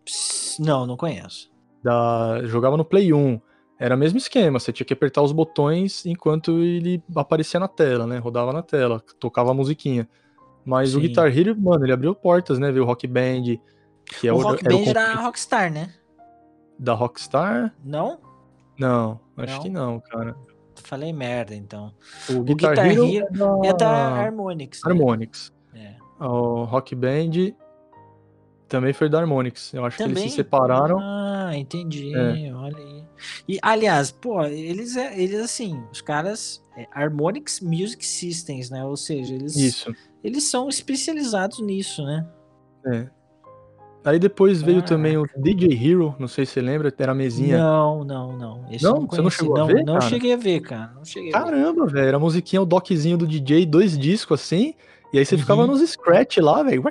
Não, 0.59 0.85
não 0.85 0.95
conheço. 0.95 1.51
Da, 1.83 2.41
jogava 2.45 2.77
no 2.77 2.85
Play 2.85 3.13
1. 3.13 3.41
Era 3.79 3.95
o 3.95 3.97
mesmo 3.97 4.17
esquema, 4.17 4.59
você 4.59 4.71
tinha 4.71 4.85
que 4.85 4.93
apertar 4.93 5.21
os 5.21 5.31
botões 5.31 6.05
enquanto 6.05 6.59
ele 6.59 7.03
aparecia 7.15 7.59
na 7.59 7.67
tela, 7.67 8.05
né? 8.05 8.17
Rodava 8.17 8.53
na 8.53 8.61
tela, 8.61 9.03
tocava 9.19 9.51
a 9.51 9.53
musiquinha. 9.53 10.07
Mas 10.63 10.91
Sim. 10.91 10.97
o 10.97 11.01
Guitar 11.01 11.37
Hero, 11.37 11.59
mano, 11.59 11.83
ele 11.83 11.91
abriu 11.91 12.15
portas, 12.15 12.59
né? 12.59 12.71
Veio 12.71 12.83
o 12.83 12.87
Rock 12.87 13.07
Band, 13.07 13.57
que 14.05 14.27
é 14.27 14.33
o, 14.33 14.37
o 14.37 14.41
Rock 14.41 14.63
Band 14.63 14.91
o 14.91 14.93
da 14.93 15.15
Rockstar, 15.15 15.71
né? 15.71 15.93
Da 16.79 16.93
Rockstar? 16.93 17.73
Não? 17.83 18.19
Não, 18.77 19.19
acho 19.37 19.55
não. 19.55 19.61
que 19.61 19.69
não, 19.69 19.99
cara. 19.99 20.35
Falei 20.83 21.13
merda, 21.13 21.55
então. 21.55 21.93
O 22.29 22.41
Guitar, 22.41 22.71
o 22.71 22.73
Guitar 22.73 22.87
Hero, 22.87 23.05
Hero, 23.05 23.25
é, 23.63 23.67
da... 23.67 23.67
é 23.67 23.73
da 23.73 23.89
Harmonix. 23.89 24.81
Né? 24.83 24.91
Harmonix. 24.91 25.53
É. 25.73 25.95
O 26.19 26.63
Rock 26.63 26.95
Band 26.95 27.53
também 28.67 28.91
foi 28.91 29.07
da 29.07 29.19
Harmonix. 29.19 29.73
Eu 29.73 29.85
acho 29.85 29.97
também? 29.97 30.15
que 30.15 30.21
eles 30.21 30.31
se 30.31 30.37
separaram. 30.37 30.97
Ah, 30.99 31.51
entendi. 31.55 32.13
É. 32.15 32.53
Olha 32.53 32.77
aí. 32.77 33.03
E, 33.47 33.59
aliás, 33.61 34.11
pô, 34.11 34.43
eles, 34.43 34.97
é, 34.97 35.19
eles 35.19 35.39
assim, 35.39 35.81
os 35.91 36.01
caras. 36.01 36.63
É, 36.75 36.87
Harmonix 36.91 37.59
Music 37.61 38.03
Systems, 38.03 38.71
né? 38.71 38.83
Ou 38.83 38.97
seja, 38.97 39.35
eles. 39.35 39.55
Isso. 39.55 39.95
Eles 40.23 40.45
são 40.45 40.67
especializados 40.69 41.59
nisso, 41.59 42.03
né? 42.03 42.27
É. 42.87 43.09
Aí 44.05 44.19
depois 44.19 44.61
veio 44.61 44.81
também 44.81 45.17
o 45.17 45.25
DJ 45.37 45.69
Hero, 45.71 46.15
não 46.19 46.27
sei 46.27 46.45
se 46.45 46.53
você 46.53 46.61
lembra, 46.61 46.93
era 46.97 47.11
a 47.13 47.15
mesinha. 47.15 47.57
Não, 47.57 48.03
não, 48.03 48.37
não. 48.37 48.65
Esse 48.69 48.83
não, 48.83 49.07
você 49.07 49.21
não 49.21 49.29
chegou 49.29 49.55
não, 49.55 49.63
a 49.63 49.67
ver? 49.67 49.85
Não 49.85 49.93
cara? 49.93 50.09
cheguei 50.09 50.33
a 50.33 50.37
ver, 50.37 50.59
cara. 50.59 50.91
Não 50.95 51.05
cheguei 51.05 51.31
Caramba, 51.31 51.85
velho, 51.87 52.07
era 52.07 52.17
a 52.17 52.19
musiquinha, 52.19 52.61
o 52.61 52.65
doczinho 52.65 53.17
do 53.17 53.25
DJ, 53.25 53.65
dois 53.65 53.97
discos 53.97 54.41
assim, 54.41 54.73
e 55.13 55.19
aí 55.19 55.25
você 55.25 55.35
uhum. 55.35 55.41
ficava 55.41 55.67
nos 55.67 55.81
scratch 55.89 56.37
lá, 56.37 56.63
velho. 56.63 56.83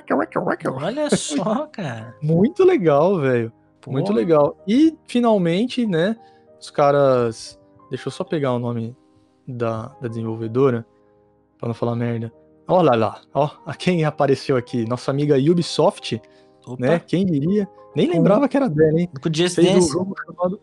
Olha 0.75 1.15
só, 1.15 1.67
cara. 1.71 2.15
Muito 2.21 2.63
legal, 2.63 3.19
velho. 3.19 3.51
Muito 3.85 4.13
legal. 4.13 4.57
E 4.67 4.97
finalmente, 5.05 5.85
né, 5.85 6.15
os 6.59 6.71
caras. 6.71 7.59
Deixa 7.89 8.07
eu 8.07 8.11
só 8.11 8.23
pegar 8.23 8.53
o 8.53 8.59
nome 8.59 8.95
da, 9.47 9.87
da 10.01 10.07
desenvolvedora, 10.07 10.85
pra 11.59 11.67
não 11.67 11.75
falar 11.75 11.95
merda. 11.95 12.33
Olha 12.67 12.95
lá, 12.95 13.21
ó, 13.33 13.49
a 13.65 13.75
quem 13.75 14.05
apareceu 14.05 14.55
aqui? 14.55 14.85
Nossa 14.87 15.11
amiga 15.11 15.35
Ubisoft, 15.35 16.21
Opa. 16.65 16.81
né? 16.85 16.99
Quem 16.99 17.25
diria? 17.25 17.67
Nem 17.95 18.09
lembrava 18.09 18.47
que 18.47 18.57
era 18.57 18.69
dela, 18.69 18.99
hein? 18.99 19.09
Com 19.21 19.33
Just 19.33 19.55
Fez 19.55 19.67
Dance. 19.67 19.89
um 19.89 19.91
jogo 19.91 20.15
chamado 20.25 20.61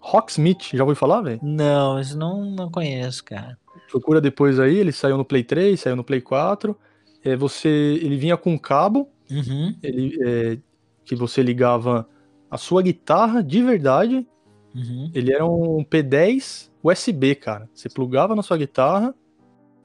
Rocksmith, 0.00 0.70
já 0.74 0.82
ouviu 0.82 0.96
falar, 0.96 1.22
velho? 1.22 1.40
Não, 1.42 1.98
isso 1.98 2.16
não, 2.16 2.44
não 2.44 2.70
conheço, 2.70 3.24
cara. 3.24 3.58
Procura 3.90 4.20
depois 4.20 4.58
aí, 4.58 4.76
ele 4.76 4.92
saiu 4.92 5.16
no 5.16 5.24
Play 5.24 5.44
3, 5.44 5.78
saiu 5.78 5.96
no 5.96 6.04
Play 6.04 6.20
4. 6.20 6.76
É, 7.24 7.36
você, 7.36 7.68
ele 7.68 8.16
vinha 8.16 8.36
com 8.36 8.52
um 8.52 8.58
cabo, 8.58 9.08
uhum. 9.30 9.74
ele, 9.82 10.18
é, 10.22 10.58
que 11.04 11.14
você 11.14 11.42
ligava 11.42 12.08
a 12.50 12.58
sua 12.58 12.82
guitarra 12.82 13.42
de 13.42 13.62
verdade 13.62 14.26
Uhum. 14.74 15.10
Ele 15.14 15.32
era 15.32 15.46
um 15.46 15.84
P10 15.84 16.70
USB, 16.82 17.34
cara. 17.36 17.70
Você 17.72 17.88
plugava 17.88 18.34
na 18.34 18.42
sua 18.42 18.56
guitarra, 18.56 19.14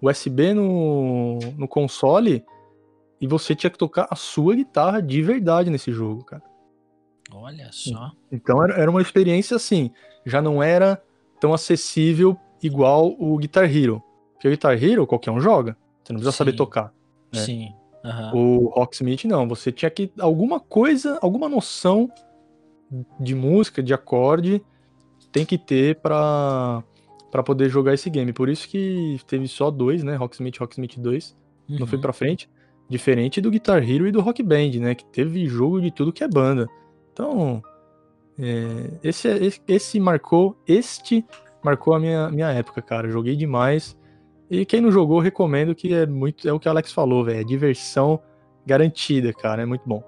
USB 0.01 0.53
no, 0.53 1.37
no 1.57 1.67
console, 1.67 2.43
e 3.21 3.27
você 3.27 3.55
tinha 3.55 3.69
que 3.69 3.77
tocar 3.77 4.07
a 4.09 4.15
sua 4.15 4.55
guitarra 4.55 5.01
de 5.01 5.21
verdade 5.21 5.69
nesse 5.69 5.91
jogo, 5.91 6.23
cara. 6.23 6.43
Olha 7.31 7.69
só. 7.71 8.11
Então 8.31 8.63
era, 8.63 8.73
era 8.75 8.91
uma 8.91 9.01
experiência 9.01 9.55
assim, 9.55 9.91
já 10.25 10.41
não 10.41 10.63
era 10.63 11.01
tão 11.39 11.53
acessível 11.53 12.37
igual 12.61 13.15
o 13.19 13.37
Guitar 13.37 13.65
Hero. 13.65 14.03
Porque 14.33 14.47
o 14.47 14.51
Guitar 14.51 14.81
Hero 14.81 15.05
qualquer 15.05 15.31
um 15.31 15.39
joga. 15.39 15.75
Você 16.03 16.13
não 16.13 16.19
precisa 16.19 16.31
Sim. 16.31 16.37
saber 16.37 16.53
tocar. 16.53 16.93
Né? 17.33 17.41
Sim. 17.41 17.73
Uhum. 18.03 18.31
O 18.33 18.67
Rocksmith 18.69 19.25
não, 19.25 19.47
você 19.47 19.71
tinha 19.71 19.91
que 19.91 20.11
alguma 20.19 20.59
coisa, 20.59 21.19
alguma 21.21 21.49
noção 21.49 22.09
de 23.19 23.35
música, 23.35 23.83
de 23.83 23.93
acorde, 23.93 24.63
tem 25.31 25.45
que 25.45 25.57
ter 25.57 25.97
para 25.97 26.83
para 27.29 27.43
poder 27.43 27.69
jogar 27.69 27.93
esse 27.93 28.09
game. 28.09 28.33
Por 28.33 28.49
isso 28.49 28.67
que 28.67 29.19
teve 29.27 29.47
só 29.47 29.69
dois, 29.69 30.01
né? 30.03 30.15
Rocksmith 30.15 30.57
Rocksmith 30.57 30.97
2. 30.97 31.35
Uhum. 31.69 31.79
Não 31.79 31.85
foi 31.85 31.97
uhum. 31.97 32.01
pra 32.01 32.13
frente. 32.13 32.49
Diferente 32.89 33.39
do 33.39 33.51
Guitar 33.51 33.87
Hero 33.87 34.07
e 34.07 34.11
do 34.11 34.21
Rock 34.21 34.41
Band, 34.41 34.71
né? 34.79 34.95
Que 34.95 35.05
teve 35.05 35.45
jogo 35.45 35.79
de 35.79 35.91
tudo 35.91 36.11
que 36.11 36.23
é 36.23 36.27
banda. 36.27 36.67
Então, 37.13 37.61
é, 38.39 38.89
esse, 39.03 39.27
esse, 39.27 39.61
esse, 39.67 39.99
marcou, 39.99 40.57
este 40.65 41.23
marcou 41.63 41.93
a 41.93 41.99
minha, 41.99 42.29
minha 42.29 42.49
época, 42.49 42.81
cara. 42.81 43.09
Joguei 43.09 43.35
demais. 43.35 43.97
E 44.49 44.65
quem 44.65 44.81
não 44.81 44.91
jogou, 44.91 45.19
recomendo 45.19 45.75
que 45.75 45.93
é 45.93 46.05
muito. 46.05 46.47
É 46.47 46.53
o 46.53 46.59
que 46.59 46.67
o 46.67 46.71
Alex 46.71 46.91
falou, 46.91 47.23
velho. 47.23 47.41
É 47.41 47.43
diversão 47.43 48.19
garantida, 48.65 49.31
cara. 49.33 49.61
É 49.61 49.65
muito 49.65 49.83
bom. 49.85 50.03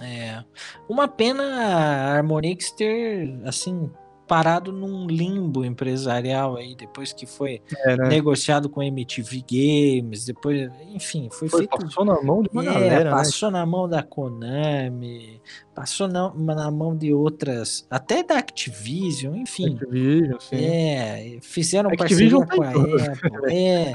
É. 0.00 0.44
Uma 0.88 1.08
pena 1.08 1.42
a 1.42 2.16
Harmonix 2.16 2.70
ter, 2.70 3.40
assim, 3.44 3.90
parado 4.30 4.70
num 4.70 5.08
limbo 5.08 5.64
empresarial 5.64 6.56
aí, 6.56 6.76
depois 6.76 7.12
que 7.12 7.26
foi 7.26 7.60
é, 7.84 7.96
né? 7.96 8.08
negociado 8.10 8.68
com 8.68 8.80
a 8.80 8.86
MTV 8.86 9.44
Games, 9.50 10.24
depois, 10.24 10.70
enfim, 10.94 11.28
foi, 11.32 11.48
foi 11.48 11.58
feito. 11.66 11.76
Passou 11.76 12.04
na 12.04 12.22
mão 12.22 12.40
de 12.40 12.48
uma 12.52 12.62
é, 12.62 12.66
galera, 12.66 13.04
né? 13.06 13.10
Passou 13.10 13.50
né? 13.50 13.58
na 13.58 13.66
mão 13.66 13.88
da 13.88 14.04
Konami, 14.04 15.42
passou 15.74 16.06
na, 16.06 16.32
na 16.32 16.70
mão 16.70 16.96
de 16.96 17.12
outras, 17.12 17.84
até 17.90 18.22
da 18.22 18.38
Activision, 18.38 19.34
enfim. 19.34 19.74
Activision, 19.74 20.38
sim. 20.38 20.64
É, 20.64 21.38
fizeram 21.42 21.90
Activision 21.90 22.46
parceria 22.46 22.72
com 22.72 23.02
a 23.02 23.08
Apple. 23.08 23.52
é. 23.52 23.94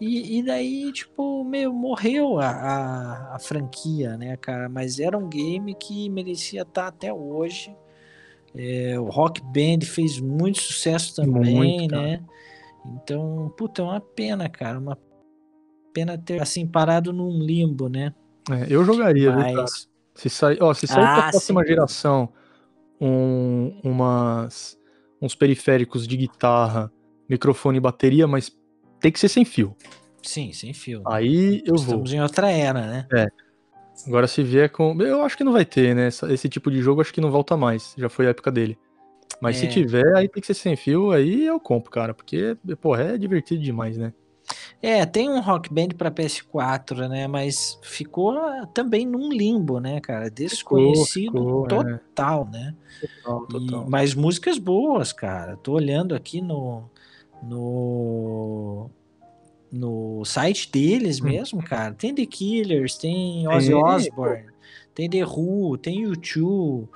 E, 0.00 0.38
e, 0.38 0.42
daí, 0.42 0.90
tipo, 0.92 1.44
meio 1.44 1.72
morreu 1.72 2.40
a, 2.40 2.48
a, 2.48 3.36
a, 3.36 3.38
franquia, 3.38 4.16
né, 4.16 4.36
cara? 4.36 4.68
Mas 4.68 4.98
era 4.98 5.16
um 5.16 5.28
game 5.28 5.74
que 5.74 6.08
merecia 6.08 6.62
estar 6.62 6.86
até 6.86 7.12
hoje 7.12 7.76
é, 8.54 8.98
o 8.98 9.04
Rock 9.04 9.40
Band 9.42 9.84
fez 9.84 10.20
muito 10.20 10.60
sucesso 10.60 11.14
também, 11.14 11.54
muito, 11.54 11.94
né? 11.94 12.22
Então, 12.86 13.52
puta, 13.56 13.82
é 13.82 13.84
uma 13.84 14.00
pena, 14.00 14.48
cara. 14.48 14.78
Uma 14.78 14.98
pena 15.92 16.18
ter 16.18 16.40
assim 16.40 16.66
parado 16.66 17.12
num 17.12 17.38
limbo, 17.38 17.88
né? 17.88 18.14
É, 18.50 18.66
eu 18.68 18.84
jogaria, 18.84 19.32
Mas... 19.32 19.46
viu, 19.46 19.54
cara? 19.56 19.66
Se 20.14 20.28
sair, 20.28 20.58
ó, 20.60 20.74
se 20.74 20.86
sair 20.86 21.04
ah, 21.04 21.14
pra 21.14 21.30
próxima 21.30 21.62
sim. 21.62 21.68
geração 21.68 22.28
um, 23.00 23.80
umas, 23.82 24.78
uns 25.22 25.34
periféricos 25.34 26.06
de 26.06 26.16
guitarra, 26.16 26.92
microfone 27.28 27.78
e 27.78 27.80
bateria, 27.80 28.26
mas 28.26 28.54
tem 29.00 29.10
que 29.10 29.18
ser 29.18 29.28
sem 29.28 29.44
fio. 29.44 29.74
Sim, 30.22 30.52
sem 30.52 30.74
fio. 30.74 31.02
Aí 31.06 31.62
eu 31.64 31.76
vou. 31.76 31.84
Estamos 31.84 32.12
em 32.12 32.20
outra 32.20 32.50
era, 32.50 32.86
né? 32.86 33.06
Agora 34.06 34.26
se 34.26 34.42
vier 34.42 34.70
com. 34.70 35.00
Eu 35.02 35.22
acho 35.22 35.36
que 35.36 35.44
não 35.44 35.52
vai 35.52 35.64
ter, 35.64 35.94
né? 35.94 36.08
Esse 36.08 36.48
tipo 36.48 36.70
de 36.70 36.80
jogo 36.80 37.00
acho 37.00 37.12
que 37.12 37.20
não 37.20 37.30
volta 37.30 37.56
mais. 37.56 37.94
Já 37.96 38.08
foi 38.08 38.26
a 38.26 38.30
época 38.30 38.50
dele. 38.50 38.78
Mas 39.40 39.56
se 39.56 39.66
É. 39.66 39.68
tiver, 39.68 40.16
aí 40.16 40.28
tem 40.28 40.40
que 40.40 40.46
ser 40.46 40.54
sem 40.54 40.76
fio, 40.76 41.12
aí 41.12 41.46
eu 41.46 41.58
compro, 41.58 41.90
cara. 41.90 42.12
Porque, 42.12 42.56
porra, 42.80 43.02
é 43.14 43.18
divertido 43.18 43.62
demais, 43.62 43.96
né? 43.96 44.12
É, 44.82 45.04
tem 45.06 45.28
um 45.28 45.40
Rock 45.40 45.72
Band 45.72 45.88
para 45.96 46.10
PS4, 46.10 47.08
né? 47.08 47.26
Mas 47.28 47.78
ficou 47.82 48.34
também 48.74 49.06
num 49.06 49.30
limbo, 49.30 49.78
né, 49.78 50.00
cara? 50.00 50.30
Desconhecido 50.30 51.32
ficou, 51.32 51.66
é. 51.66 51.68
total, 51.68 52.48
né? 52.50 52.74
Total, 53.22 53.44
E- 53.44 53.46
total. 53.66 53.86
mas 53.88 54.14
músicas 54.14 54.58
boas, 54.58 55.12
cara. 55.12 55.56
Tô 55.56 55.72
olhando 55.72 56.14
aqui 56.14 56.40
no 56.40 56.84
no 57.42 58.90
no 59.72 60.24
site 60.24 60.70
deles 60.70 61.20
Hum. 61.20 61.24
mesmo, 61.24 61.62
cara. 61.62 61.94
Tem 61.94 62.14
The 62.14 62.26
Killers, 62.26 62.96
tem 62.96 63.46
Ozzy 63.48 63.72
Osbourne, 63.74 64.46
tem 64.94 65.08
The 65.08 65.24
Who, 65.24 65.78
tem 65.78 66.04
U2, 66.06 66.88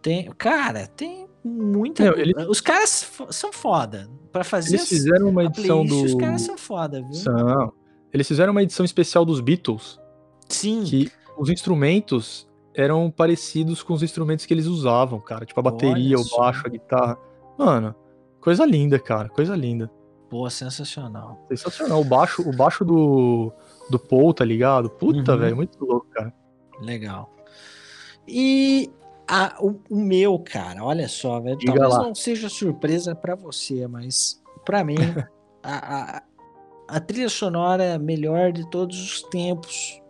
tem, 0.00 0.30
cara, 0.38 0.86
tem 0.86 1.26
muita. 1.44 2.04
Meu, 2.04 2.18
ele- 2.18 2.32
Os 2.48 2.60
caras 2.60 3.10
são 3.30 3.52
foda 3.52 4.08
para 4.32 4.44
fazer 4.44 4.76
Eles 4.76 4.88
fizeram 4.88 5.28
uma 5.28 5.44
edição 5.44 5.84
playlist, 5.86 6.00
do. 6.00 6.06
Os 6.06 6.14
caras 6.14 6.42
são 6.42 6.56
foda, 6.56 7.02
viu? 7.02 7.12
São. 7.14 7.72
Eles 8.12 8.26
fizeram 8.28 8.52
uma 8.52 8.62
edição 8.62 8.84
especial 8.84 9.24
dos 9.24 9.40
Beatles, 9.40 9.98
Sim. 10.48 10.84
que 10.84 11.10
os 11.38 11.48
instrumentos 11.50 12.48
eram 12.74 13.10
parecidos 13.10 13.82
com 13.82 13.92
os 13.94 14.02
instrumentos 14.02 14.46
que 14.46 14.52
eles 14.54 14.66
usavam, 14.66 15.20
cara. 15.20 15.44
Tipo 15.44 15.60
a 15.60 15.62
bateria, 15.62 16.16
Olha 16.16 16.22
o 16.22 16.24
só. 16.24 16.38
baixo, 16.40 16.62
a 16.66 16.70
guitarra. 16.70 17.18
Mano, 17.58 17.94
coisa 18.40 18.64
linda, 18.64 18.98
cara. 18.98 19.28
Coisa 19.28 19.54
linda. 19.54 19.90
Pô, 20.32 20.48
sensacional. 20.48 21.44
Sensacional. 21.50 22.00
O 22.00 22.04
baixo, 22.04 22.40
o 22.48 22.56
baixo 22.56 22.86
do, 22.86 23.52
do 23.90 23.98
Paul, 23.98 24.32
tá 24.32 24.46
ligado? 24.46 24.88
Puta, 24.88 25.32
Uhum. 25.34 25.38
velho, 25.38 25.56
muito 25.56 25.84
louco, 25.84 26.06
cara. 26.10 26.32
Legal. 26.80 27.30
E 28.26 28.90
a- 29.28 29.58
o, 29.60 29.78
o 29.90 29.96
meu, 30.00 30.38
cara, 30.38 30.82
olha 30.82 31.06
só, 31.06 31.38
velho. 31.38 31.58
Talvez 31.58 31.92
lá. 31.92 32.02
não 32.02 32.14
seja 32.14 32.48
surpresa 32.48 33.14
pra 33.14 33.34
você, 33.34 33.86
mas 33.86 34.42
pra 34.64 34.82
mim, 34.82 34.94
a, 35.62 36.16
a, 36.16 36.22
a 36.88 37.00
trilha 37.00 37.28
sonora 37.28 37.98
melhor 37.98 38.52
de 38.52 38.66
todos 38.70 38.98
os 38.98 39.22
tempos 39.24 40.00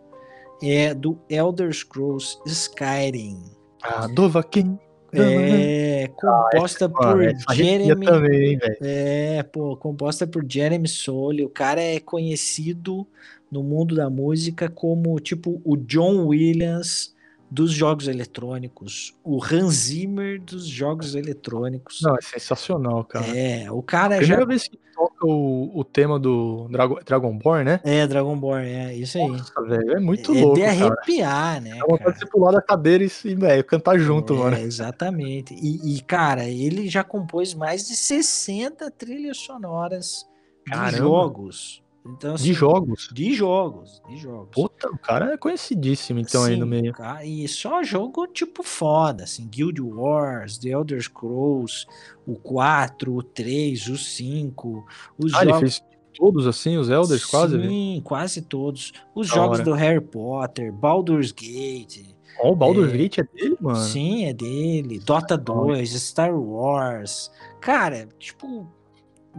é 0.63 0.93
do 0.93 1.19
Elder 1.29 1.73
Scrolls 1.73 2.39
Skyrim. 2.45 3.43
Ah, 3.83 4.07
Dovahkiin. 4.07 4.79
É 5.13 6.07
composta 6.15 6.87
Mano, 6.87 7.33
por 7.45 7.55
Jeremy. 7.55 8.05
também. 8.05 8.59
É, 8.81 9.43
pô, 9.43 9.75
composta 9.77 10.25
por 10.25 10.45
Jeremy 10.47 10.87
Soule. 10.87 11.45
O 11.45 11.49
cara 11.49 11.81
é 11.81 11.99
conhecido 11.99 13.07
no 13.51 13.61
mundo 13.61 13.95
da 13.95 14.09
música 14.09 14.69
como 14.69 15.19
tipo 15.19 15.61
o 15.63 15.77
John 15.77 16.25
Williams 16.27 17.13
dos 17.53 17.71
jogos 17.71 18.07
eletrônicos, 18.07 19.13
o 19.23 19.39
Hans 19.43 19.73
Zimmer 19.75 20.41
dos 20.41 20.65
jogos 20.65 21.13
eletrônicos. 21.13 22.01
Não, 22.01 22.15
é 22.15 22.21
sensacional, 22.21 23.03
cara. 23.05 23.27
É, 23.27 23.71
o 23.71 23.83
cara 23.83 24.17
Primeira 24.17 24.41
já 24.41 24.47
vez 24.47 24.67
que 24.67 24.79
toca 24.91 25.27
o, 25.27 25.69
o 25.79 25.83
tema 25.83 26.17
do 26.19 26.67
Dragon, 26.71 26.97
Dragonborn, 27.05 27.63
né? 27.63 27.79
é 27.83 28.07
Dragonborn, 28.07 28.67
é 28.67 28.95
isso 28.95 29.19
aí. 29.19 29.27
Nossa, 29.27 29.61
velho, 29.61 29.91
é 29.91 29.99
muito 29.99 30.31
é 30.35 30.41
louco, 30.41 30.55
de 30.55 30.61
cara. 30.61 30.71
arrepiar, 30.71 31.61
né? 31.61 31.77
Dá 31.77 31.85
vontade 31.85 32.03
cara? 32.05 32.17
de 32.17 32.31
pular 32.31 32.51
da 32.53 32.61
cadeira 32.61 33.03
e, 33.03 33.35
velho, 33.35 33.63
cantar 33.65 33.99
junto, 33.99 34.33
É, 34.33 34.37
mano. 34.37 34.57
Exatamente. 34.57 35.53
E, 35.53 35.95
e, 35.95 36.01
cara, 36.01 36.45
ele 36.45 36.89
já 36.89 37.03
compôs 37.03 37.53
mais 37.53 37.87
de 37.87 37.95
60 37.95 38.89
trilhas 38.89 39.37
sonoras 39.37 40.27
de 40.65 40.71
Caramba. 40.71 40.97
jogos. 40.97 41.82
Então, 42.05 42.33
assim, 42.33 42.43
De 42.45 42.53
jogos. 42.53 43.09
De 43.13 43.33
jogos, 43.33 44.01
de 44.09 44.17
jogos. 44.17 44.49
Puta, 44.51 44.89
o 44.89 44.97
cara 44.97 45.33
é 45.33 45.37
conhecidíssimo, 45.37 46.19
então, 46.19 46.43
aí 46.43 46.57
no 46.57 46.65
Sim, 46.65 46.69
meio. 46.69 46.93
cara, 46.93 47.25
e 47.25 47.47
só 47.47 47.81
jogo 47.81 48.27
tipo 48.27 48.61
foda, 48.61 49.23
assim, 49.23 49.47
Guild 49.47 49.79
Wars, 49.81 50.57
The 50.57 50.69
Elder 50.69 51.01
Scrolls, 51.01 51.85
o 52.27 52.35
4, 52.35 53.13
o 53.15 53.23
3, 53.23 53.87
o 53.87 53.97
5, 53.97 54.85
os 55.17 55.33
Ah, 55.33 55.43
ele 55.43 55.51
jogos... 55.53 55.59
fez 55.59 55.83
todos 56.13 56.45
assim, 56.45 56.75
os 56.77 56.89
Elders, 56.89 57.23
quase, 57.25 57.57
velho. 57.57 57.69
Sim, 57.69 58.01
quase 58.03 58.41
todos. 58.41 58.91
Os 59.15 59.29
Da 59.29 59.35
jogos 59.35 59.59
hora. 59.59 59.69
do 59.69 59.73
Harry 59.73 60.01
Potter, 60.01 60.73
Baldur's 60.73 61.31
Gate, 61.31 62.13
Ó, 62.41 62.51
o 62.51 62.55
Baldur's 62.55 62.91
É. 62.93 62.97
Gate 62.97 63.19
é 63.19 63.23
dele, 63.23 63.55
mano. 63.61 63.77
sim, 63.77 64.25
é 64.25 64.33
dele, 64.33 64.99
Dota 64.99 65.37
2, 65.37 65.89
Star 65.93 66.35
Wars. 66.37 67.31
Cara, 67.61 68.09
tipo, 68.19 68.67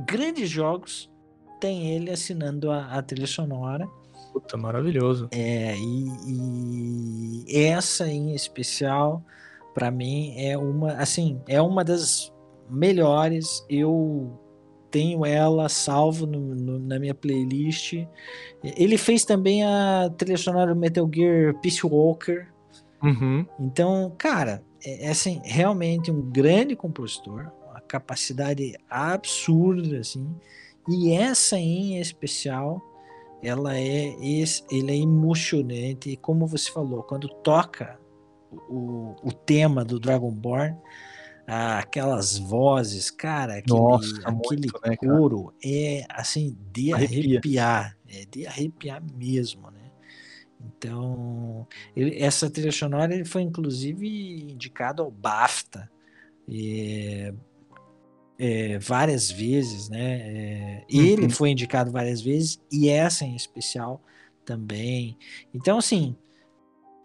grandes 0.07 0.49
jogos 0.49 1.11
tem 1.65 1.93
ele 1.93 2.11
assinando 2.11 2.71
a, 2.71 2.85
a 2.89 3.01
trilha 3.01 3.27
sonora. 3.27 3.89
Puta, 4.35 4.55
maravilhoso. 4.55 5.29
É, 5.33 5.75
e, 5.75 7.45
e 7.49 7.65
essa 7.65 8.07
em 8.07 8.35
especial, 8.35 9.25
para 9.73 9.91
mim, 9.91 10.35
é 10.37 10.59
uma, 10.59 10.93
assim, 10.93 11.41
é 11.49 11.63
uma 11.63 11.83
das 11.83 12.31
melhores. 12.69 13.65
Eu 13.71 14.39
tenho 14.91 15.25
ela 15.25 15.71
salvo 15.71 16.27
no- 16.27 16.55
no- 16.55 16.79
na 16.79 16.99
minha 16.99 17.15
playlist. 17.15 17.95
Ele 18.63 18.99
fez 18.99 19.25
também 19.25 19.65
a 19.65 20.13
trilha 20.19 20.37
sonora 20.37 20.75
do 20.75 20.79
Metal 20.79 21.09
Gear 21.11 21.59
Peace 21.63 21.87
Walker. 21.87 22.47
Uhum. 23.03 23.47
Então, 23.59 24.13
cara, 24.19 24.63
é, 24.85 25.07
é 25.07 25.11
assim, 25.11 25.41
realmente 25.45 26.11
um 26.11 26.21
grande 26.21 26.77
compositor, 26.77 27.51
uma 27.71 27.81
capacidade 27.81 28.75
absurda, 28.91 29.99
assim. 30.01 30.29
E 30.89 31.13
essa 31.13 31.59
em 31.59 31.99
especial, 31.99 32.83
ela 33.43 33.77
é, 33.79 34.15
ele 34.71 34.93
é 34.93 34.97
emocionante. 34.97 36.11
E 36.11 36.17
como 36.17 36.47
você 36.47 36.71
falou, 36.71 37.03
quando 37.03 37.29
toca 37.43 37.99
o, 38.69 39.15
o 39.23 39.33
tema 39.33 39.85
do 39.85 39.99
Dragonborn, 39.99 40.77
ah, 41.47 41.79
aquelas 41.79 42.39
vozes, 42.39 43.11
cara, 43.11 43.59
aquele, 43.59 43.79
Nossa, 43.79 44.21
aquele 44.25 44.61
muito, 44.63 44.81
né, 44.87 44.97
cara? 44.97 45.17
coro 45.19 45.55
é 45.65 46.05
assim 46.11 46.57
de 46.73 46.93
Arrepia. 46.93 47.39
arrepiar, 47.39 47.99
é 48.09 48.25
de 48.25 48.47
arrepiar 48.47 49.03
mesmo, 49.15 49.71
né? 49.71 49.81
Então, 50.67 51.67
ele- 51.95 52.19
essa 52.19 52.49
trilha 52.49 52.73
sonora 52.73 53.15
ele 53.15 53.25
foi 53.25 53.43
inclusive 53.43 54.07
indicado 54.53 55.03
ao 55.03 55.11
BAFTA 55.11 55.91
é, 56.51 57.35
é, 58.39 58.79
várias 58.79 59.31
vezes, 59.31 59.89
né? 59.89 60.21
É, 60.21 60.85
ele 60.89 61.23
Uhum. 61.25 61.31
foi 61.31 61.51
indicado 61.51 61.91
várias 61.91 62.21
vezes 62.21 62.61
e 62.71 62.89
essa 62.89 63.25
em 63.25 63.37
especial 63.37 64.01
também. 64.45 65.17
Então, 65.55 65.79
assim, 65.79 66.17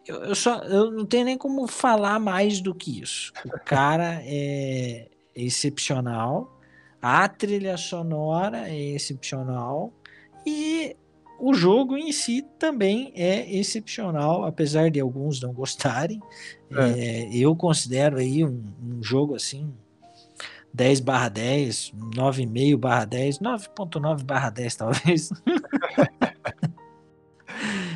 eu, 0.08 0.18
eu 0.24 0.36
só 0.36 0.60
eu 0.63 0.92
não 0.92 1.06
tenho 1.06 1.26
nem 1.26 1.38
como 1.38 1.68
falar 1.68 2.20
mais 2.20 2.60
do 2.62 2.74
que 2.74 3.02
isso. 3.02 3.32
O 3.46 3.52
cara 3.60 4.22
é 4.26 5.08
excepcional, 5.36 6.60
a 7.02 7.28
trilha 7.30 7.78
sonora 7.78 8.68
é 8.70 8.78
excepcional 8.78 9.94
e 10.46 10.96
o 11.39 11.54
jogo 11.54 11.96
em 11.96 12.12
si 12.12 12.42
também 12.58 13.13
é 13.15 13.50
excepcional, 13.56 14.44
apesar 14.44 14.92
de 14.92 15.00
alguns 15.00 15.39
não 15.39 15.54
gostarem. 15.54 16.20
É, 16.72 17.30
eu 17.34 17.56
considero 17.56 18.18
aí 18.18 18.44
um, 18.44 18.62
um 18.84 19.02
jogo 19.04 19.36
assim 19.36 19.74
10 20.73 20.99
barra 20.99 21.29
10, 21.29 21.93
9,5 22.15 22.77
barra 22.77 23.05
10, 23.05 23.39
9.9 23.39 24.23
barra 24.23 24.49
10 24.49 24.75
talvez. 24.75 25.29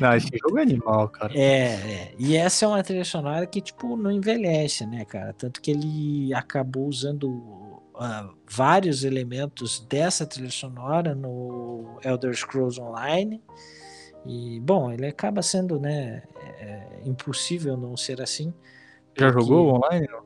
Não, 0.00 0.14
esse 0.14 0.28
jogo 0.36 0.58
é 0.58 0.62
animal, 0.62 1.08
cara. 1.08 1.32
É, 1.34 1.74
é, 1.74 2.14
e 2.18 2.36
essa 2.36 2.64
é 2.64 2.68
uma 2.68 2.82
trilha 2.82 3.04
sonora 3.04 3.46
que, 3.46 3.60
tipo, 3.60 3.96
não 3.96 4.10
envelhece, 4.10 4.84
né, 4.84 5.04
cara? 5.04 5.32
Tanto 5.32 5.60
que 5.60 5.70
ele 5.70 6.34
acabou 6.34 6.88
usando 6.88 7.80
ah, 7.94 8.28
vários 8.50 9.04
elementos 9.04 9.80
dessa 9.88 10.26
trilha 10.26 10.50
sonora 10.50 11.14
no 11.14 11.98
Elder 12.04 12.34
Scrolls 12.34 12.80
Online. 12.80 13.40
E, 14.26 14.58
bom, 14.60 14.90
ele 14.90 15.06
acaba 15.06 15.42
sendo, 15.42 15.78
né, 15.78 16.22
é, 16.58 17.00
impossível 17.04 17.76
não 17.76 17.96
ser 17.96 18.20
assim. 18.20 18.52
Já 19.16 19.32
porque- 19.32 19.46
jogou 19.46 19.74
online? 19.76 20.08
não? 20.10 20.23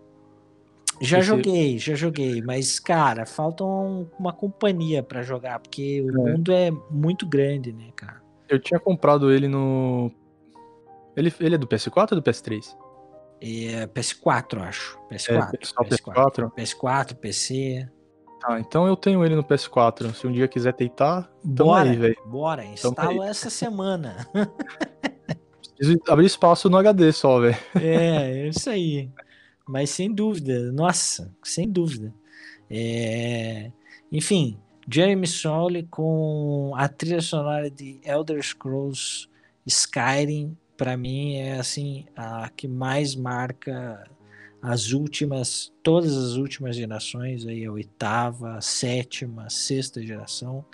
Já 1.00 1.18
Esse- 1.18 1.28
joguei, 1.28 1.78
já 1.78 1.94
joguei, 1.94 2.42
mas, 2.42 2.80
cara, 2.80 3.24
falta 3.24 3.64
um- 3.64 4.08
uma 4.18 4.32
companhia 4.32 5.02
pra 5.02 5.22
jogar, 5.22 5.58
porque 5.61 6.02
o 6.02 6.11
É. 6.28 6.32
mundo 6.32 6.52
é 6.52 6.70
muito 6.90 7.26
grande, 7.26 7.72
né, 7.72 7.90
cara? 7.94 8.20
Eu 8.48 8.58
tinha 8.58 8.80
comprado 8.80 9.30
ele 9.32 9.46
no. 9.46 10.11
Ele, 11.16 11.32
ele 11.40 11.54
é 11.54 11.58
do 11.58 11.66
PS4 11.66 12.12
ou 12.16 12.20
do 12.20 12.22
PS3? 12.22 12.76
É 13.40 13.87
PS4, 13.87 14.61
acho. 14.62 14.98
PS4. 15.11 15.58
É, 15.61 15.66
só 15.66 15.82
PS4? 15.84 16.50
PS4, 16.56 17.14
PC. 17.16 17.88
Ah, 18.44 18.58
então 18.58 18.87
eu 18.87 18.96
tenho 18.96 19.24
ele 19.24 19.34
no 19.37 19.42
PS4. 19.44 20.12
Se 20.14 20.26
um 20.26 20.32
dia 20.32 20.48
quiser 20.48 20.72
tentar, 20.72 21.30
Bora, 21.44 21.90
aí, 21.90 21.96
velho. 21.96 22.16
bora, 22.26 22.64
instalo 22.64 23.22
essa 23.22 23.50
semana. 23.50 24.16
Preciso 25.76 25.98
abrir 26.08 26.26
espaço 26.26 26.68
no 26.68 26.76
HD 26.76 27.12
só, 27.12 27.38
velho. 27.40 27.56
É, 27.80 28.30
é 28.42 28.48
isso 28.48 28.68
aí. 28.70 29.11
Mas 29.68 29.90
sem 29.90 30.12
dúvida, 30.12 30.72
nossa, 30.72 31.31
sem 31.44 31.68
dúvida. 31.68 32.12
É, 32.70 33.70
enfim, 34.11 34.59
Jeremy 34.90 35.26
Soule 35.26 35.83
com 35.85 36.72
a 36.74 36.88
trilha 36.88 37.20
sonora 37.20 37.70
de 37.70 38.00
Elder 38.02 38.42
Scrolls 38.42 39.28
Skyrim, 39.66 40.57
para 40.76 40.96
mim 40.96 41.35
é 41.37 41.59
assim 41.59 42.07
a 42.16 42.48
que 42.48 42.66
mais 42.66 43.14
marca 43.14 44.09
as 44.62 44.92
últimas, 44.92 45.72
todas 45.83 46.16
as 46.16 46.37
últimas 46.37 46.74
gerações, 46.74 47.46
aí 47.46 47.64
a 47.64 47.72
oitava, 47.72 48.54
a 48.54 48.61
sétima, 48.61 49.44
a 49.44 49.50
sexta 49.50 50.02
geração, 50.02 50.64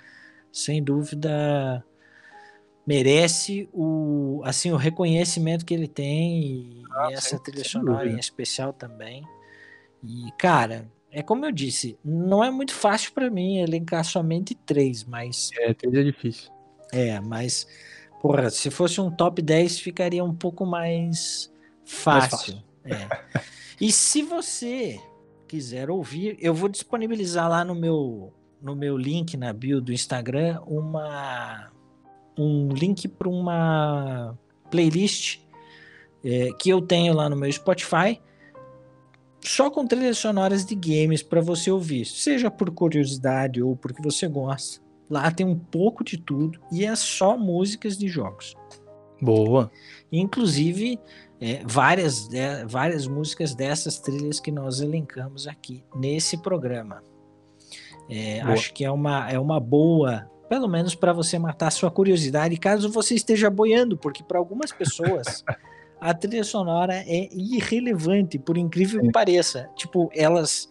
sem 0.51 0.81
dúvida 0.81 1.83
merece 2.85 3.67
o 3.73 4.41
assim 4.43 4.71
o 4.71 4.77
reconhecimento 4.77 5.65
que 5.65 5.73
ele 5.73 5.87
tem 5.87 6.39
e, 6.39 6.83
ah, 6.91 7.07
e 7.09 7.13
essa 7.13 7.39
trilha 7.39 7.63
sonora 7.63 8.09
em 8.09 8.19
especial 8.19 8.71
também. 8.73 9.23
E 10.03 10.31
cara, 10.37 10.87
é 11.11 11.23
como 11.23 11.45
eu 11.45 11.51
disse, 11.51 11.97
não 12.03 12.43
é 12.43 12.51
muito 12.51 12.73
fácil 12.73 13.13
para 13.13 13.29
mim 13.29 13.57
elencar 13.57 14.03
somente 14.03 14.53
três, 14.53 15.05
mas. 15.05 15.49
É, 15.57 15.73
três 15.73 15.95
é 15.95 16.03
difícil. 16.03 16.51
É, 16.91 17.19
mas, 17.21 17.65
porra, 18.21 18.49
se 18.49 18.69
fosse 18.69 18.99
um 18.99 19.09
top 19.09 19.41
10 19.41 19.79
ficaria 19.79 20.23
um 20.23 20.35
pouco 20.35 20.65
mais 20.65 21.51
fácil. 21.85 22.21
Mais 22.21 22.29
fácil. 22.29 22.63
É. 22.83 23.41
e 23.79 23.91
se 23.91 24.21
você 24.21 24.99
quiser 25.47 25.89
ouvir, 25.89 26.37
eu 26.39 26.53
vou 26.53 26.67
disponibilizar 26.67 27.49
lá 27.49 27.63
no 27.63 27.73
meu, 27.73 28.33
no 28.61 28.75
meu 28.75 28.97
link 28.97 29.37
na 29.37 29.53
bio 29.53 29.79
do 29.79 29.93
Instagram 29.93 30.61
uma, 30.67 31.71
um 32.37 32.69
link 32.69 33.07
para 33.07 33.29
uma 33.29 34.37
playlist 34.69 35.39
é, 36.23 36.49
que 36.59 36.69
eu 36.69 36.81
tenho 36.81 37.13
lá 37.13 37.29
no 37.29 37.35
meu 37.35 37.51
Spotify 37.51 38.19
só 39.41 39.69
com 39.69 39.85
trilhas 39.85 40.17
sonoras 40.17 40.65
de 40.65 40.75
games 40.75 41.21
para 41.21 41.39
você 41.39 41.69
ouvir, 41.69 42.05
seja 42.05 42.49
por 42.49 42.71
curiosidade 42.71 43.61
ou 43.61 43.75
porque 43.75 44.01
você 44.01 44.27
gosta. 44.27 44.83
Lá 45.07 45.29
tem 45.29 45.45
um 45.45 45.57
pouco 45.57 46.03
de 46.03 46.17
tudo 46.17 46.59
e 46.71 46.83
é 46.83 46.95
só 46.95 47.37
músicas 47.37 47.95
de 47.95 48.07
jogos. 48.07 48.55
Boa. 49.21 49.71
Inclusive 50.11 50.99
é, 51.39 51.61
várias, 51.63 52.33
é, 52.33 52.65
várias 52.65 53.07
músicas 53.07 53.53
dessas 53.53 53.99
trilhas 53.99 54.39
que 54.39 54.51
nós 54.51 54.79
elencamos 54.79 55.47
aqui 55.47 55.83
nesse 55.95 56.37
programa. 56.37 57.03
É, 58.09 58.41
acho 58.41 58.73
que 58.73 58.83
é 58.83 58.91
uma, 58.91 59.29
é 59.29 59.39
uma 59.39 59.59
boa, 59.59 60.29
pelo 60.49 60.67
menos 60.67 60.95
para 60.95 61.13
você 61.13 61.37
matar 61.39 61.71
sua 61.71 61.89
curiosidade, 61.91 62.57
caso 62.57 62.89
você 62.89 63.15
esteja 63.15 63.49
boiando, 63.49 63.97
porque 63.97 64.23
para 64.23 64.37
algumas 64.37 64.71
pessoas 64.71 65.43
a 65.99 66.13
trilha 66.13 66.43
sonora 66.43 67.03
é 67.07 67.29
irrelevante, 67.33 68.37
por 68.37 68.57
incrível 68.57 69.01
que 69.01 69.11
pareça. 69.11 69.69
Tipo, 69.75 70.09
elas 70.13 70.69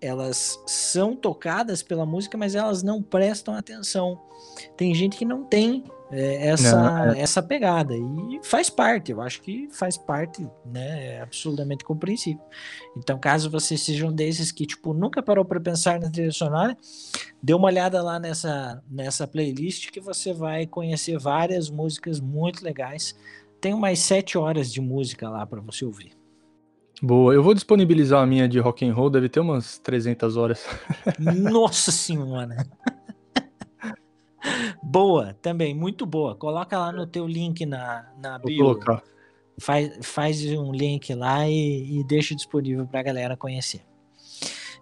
elas 0.00 0.62
são 0.64 1.16
tocadas 1.16 1.82
pela 1.82 2.06
música, 2.06 2.38
mas 2.38 2.54
elas 2.54 2.84
não 2.84 3.02
prestam 3.02 3.54
atenção. 3.54 4.20
Tem 4.76 4.94
gente 4.94 5.16
que 5.16 5.24
não 5.24 5.42
tem 5.42 5.82
é, 6.10 6.48
essa, 6.48 7.14
é. 7.14 7.20
essa 7.20 7.42
pegada 7.42 7.94
e 7.94 8.40
faz 8.42 8.70
parte, 8.70 9.12
eu 9.12 9.20
acho 9.20 9.42
que 9.42 9.68
faz 9.70 9.96
parte, 9.96 10.46
né? 10.66 11.16
É 11.16 11.20
absolutamente 11.20 11.84
compreensível. 11.84 12.42
Então, 12.96 13.18
caso 13.18 13.50
vocês 13.50 13.80
sejam 13.82 14.12
desses 14.12 14.50
que 14.50 14.66
tipo 14.66 14.94
nunca 14.94 15.22
parou 15.22 15.44
para 15.44 15.60
pensar 15.60 16.00
na 16.00 16.10
trilha 16.10 16.32
sonora, 16.32 16.76
dê 17.42 17.54
uma 17.54 17.66
olhada 17.66 18.02
lá 18.02 18.18
nessa 18.18 18.82
nessa 18.90 19.26
playlist 19.26 19.90
que 19.90 20.00
você 20.00 20.32
vai 20.32 20.66
conhecer 20.66 21.18
várias 21.18 21.68
músicas 21.70 22.20
muito 22.20 22.64
legais 22.64 23.14
tem 23.60 23.74
umas 23.74 23.98
sete 23.98 24.38
horas 24.38 24.72
de 24.72 24.80
música 24.80 25.28
lá 25.28 25.44
para 25.46 25.60
você 25.60 25.84
ouvir. 25.84 26.12
Boa, 27.00 27.32
eu 27.32 27.42
vou 27.42 27.54
disponibilizar 27.54 28.22
a 28.22 28.26
minha 28.26 28.48
de 28.48 28.58
rock 28.58 28.84
and 28.84 28.92
roll, 28.92 29.08
deve 29.08 29.28
ter 29.28 29.40
umas 29.40 29.78
300 29.78 30.36
horas. 30.36 30.66
Nossa 31.18 31.92
senhora. 31.92 32.66
Boa, 34.82 35.34
também, 35.40 35.74
muito 35.74 36.06
boa. 36.06 36.34
Coloca 36.34 36.78
lá 36.78 36.92
no 36.92 37.06
teu 37.06 37.26
link 37.26 37.64
na, 37.66 38.06
na 38.20 38.38
bio. 38.38 38.64
Vou 38.64 38.74
colocar. 38.74 39.02
Faz, 39.60 39.98
faz 40.02 40.44
um 40.52 40.72
link 40.72 41.12
lá 41.14 41.48
e, 41.48 41.98
e 41.98 42.04
deixa 42.04 42.34
disponível 42.34 42.86
para 42.86 43.00
a 43.00 43.02
galera 43.02 43.36
conhecer. 43.36 43.82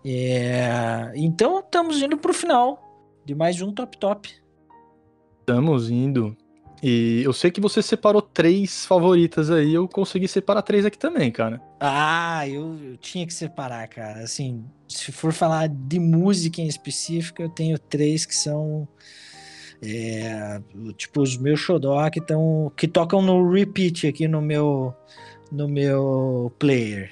É, 0.04 1.12
então, 1.14 1.60
estamos 1.60 2.00
indo 2.00 2.16
para 2.16 2.30
o 2.30 2.34
final 2.34 2.82
de 3.24 3.34
mais 3.34 3.60
um 3.60 3.72
Top 3.72 3.96
Top. 3.98 4.30
Estamos 5.40 5.90
indo. 5.90 6.36
E 6.82 7.22
eu 7.24 7.32
sei 7.32 7.50
que 7.50 7.60
você 7.60 7.82
separou 7.82 8.20
três 8.20 8.84
favoritas 8.84 9.50
aí, 9.50 9.74
eu 9.74 9.88
consegui 9.88 10.28
separar 10.28 10.62
três 10.62 10.84
aqui 10.84 10.98
também, 10.98 11.32
cara. 11.32 11.60
Ah, 11.80 12.46
eu, 12.46 12.78
eu, 12.82 12.96
tinha 12.98 13.26
que 13.26 13.32
separar, 13.32 13.88
cara. 13.88 14.20
Assim, 14.22 14.64
se 14.86 15.10
for 15.10 15.32
falar 15.32 15.68
de 15.68 15.98
música 15.98 16.60
em 16.60 16.66
específico, 16.66 17.42
eu 17.42 17.48
tenho 17.48 17.78
três 17.78 18.26
que 18.26 18.34
são. 18.34 18.86
É, 19.82 20.60
tipo, 20.96 21.20
os 21.20 21.36
meus 21.36 21.60
xodó 21.60 22.08
que, 22.10 22.20
tão, 22.20 22.72
que 22.76 22.88
tocam 22.88 23.20
no 23.20 23.50
repeat 23.50 24.06
aqui 24.06 24.26
no 24.26 24.40
meu, 24.40 24.94
no 25.52 25.68
meu 25.68 26.52
player. 26.58 27.10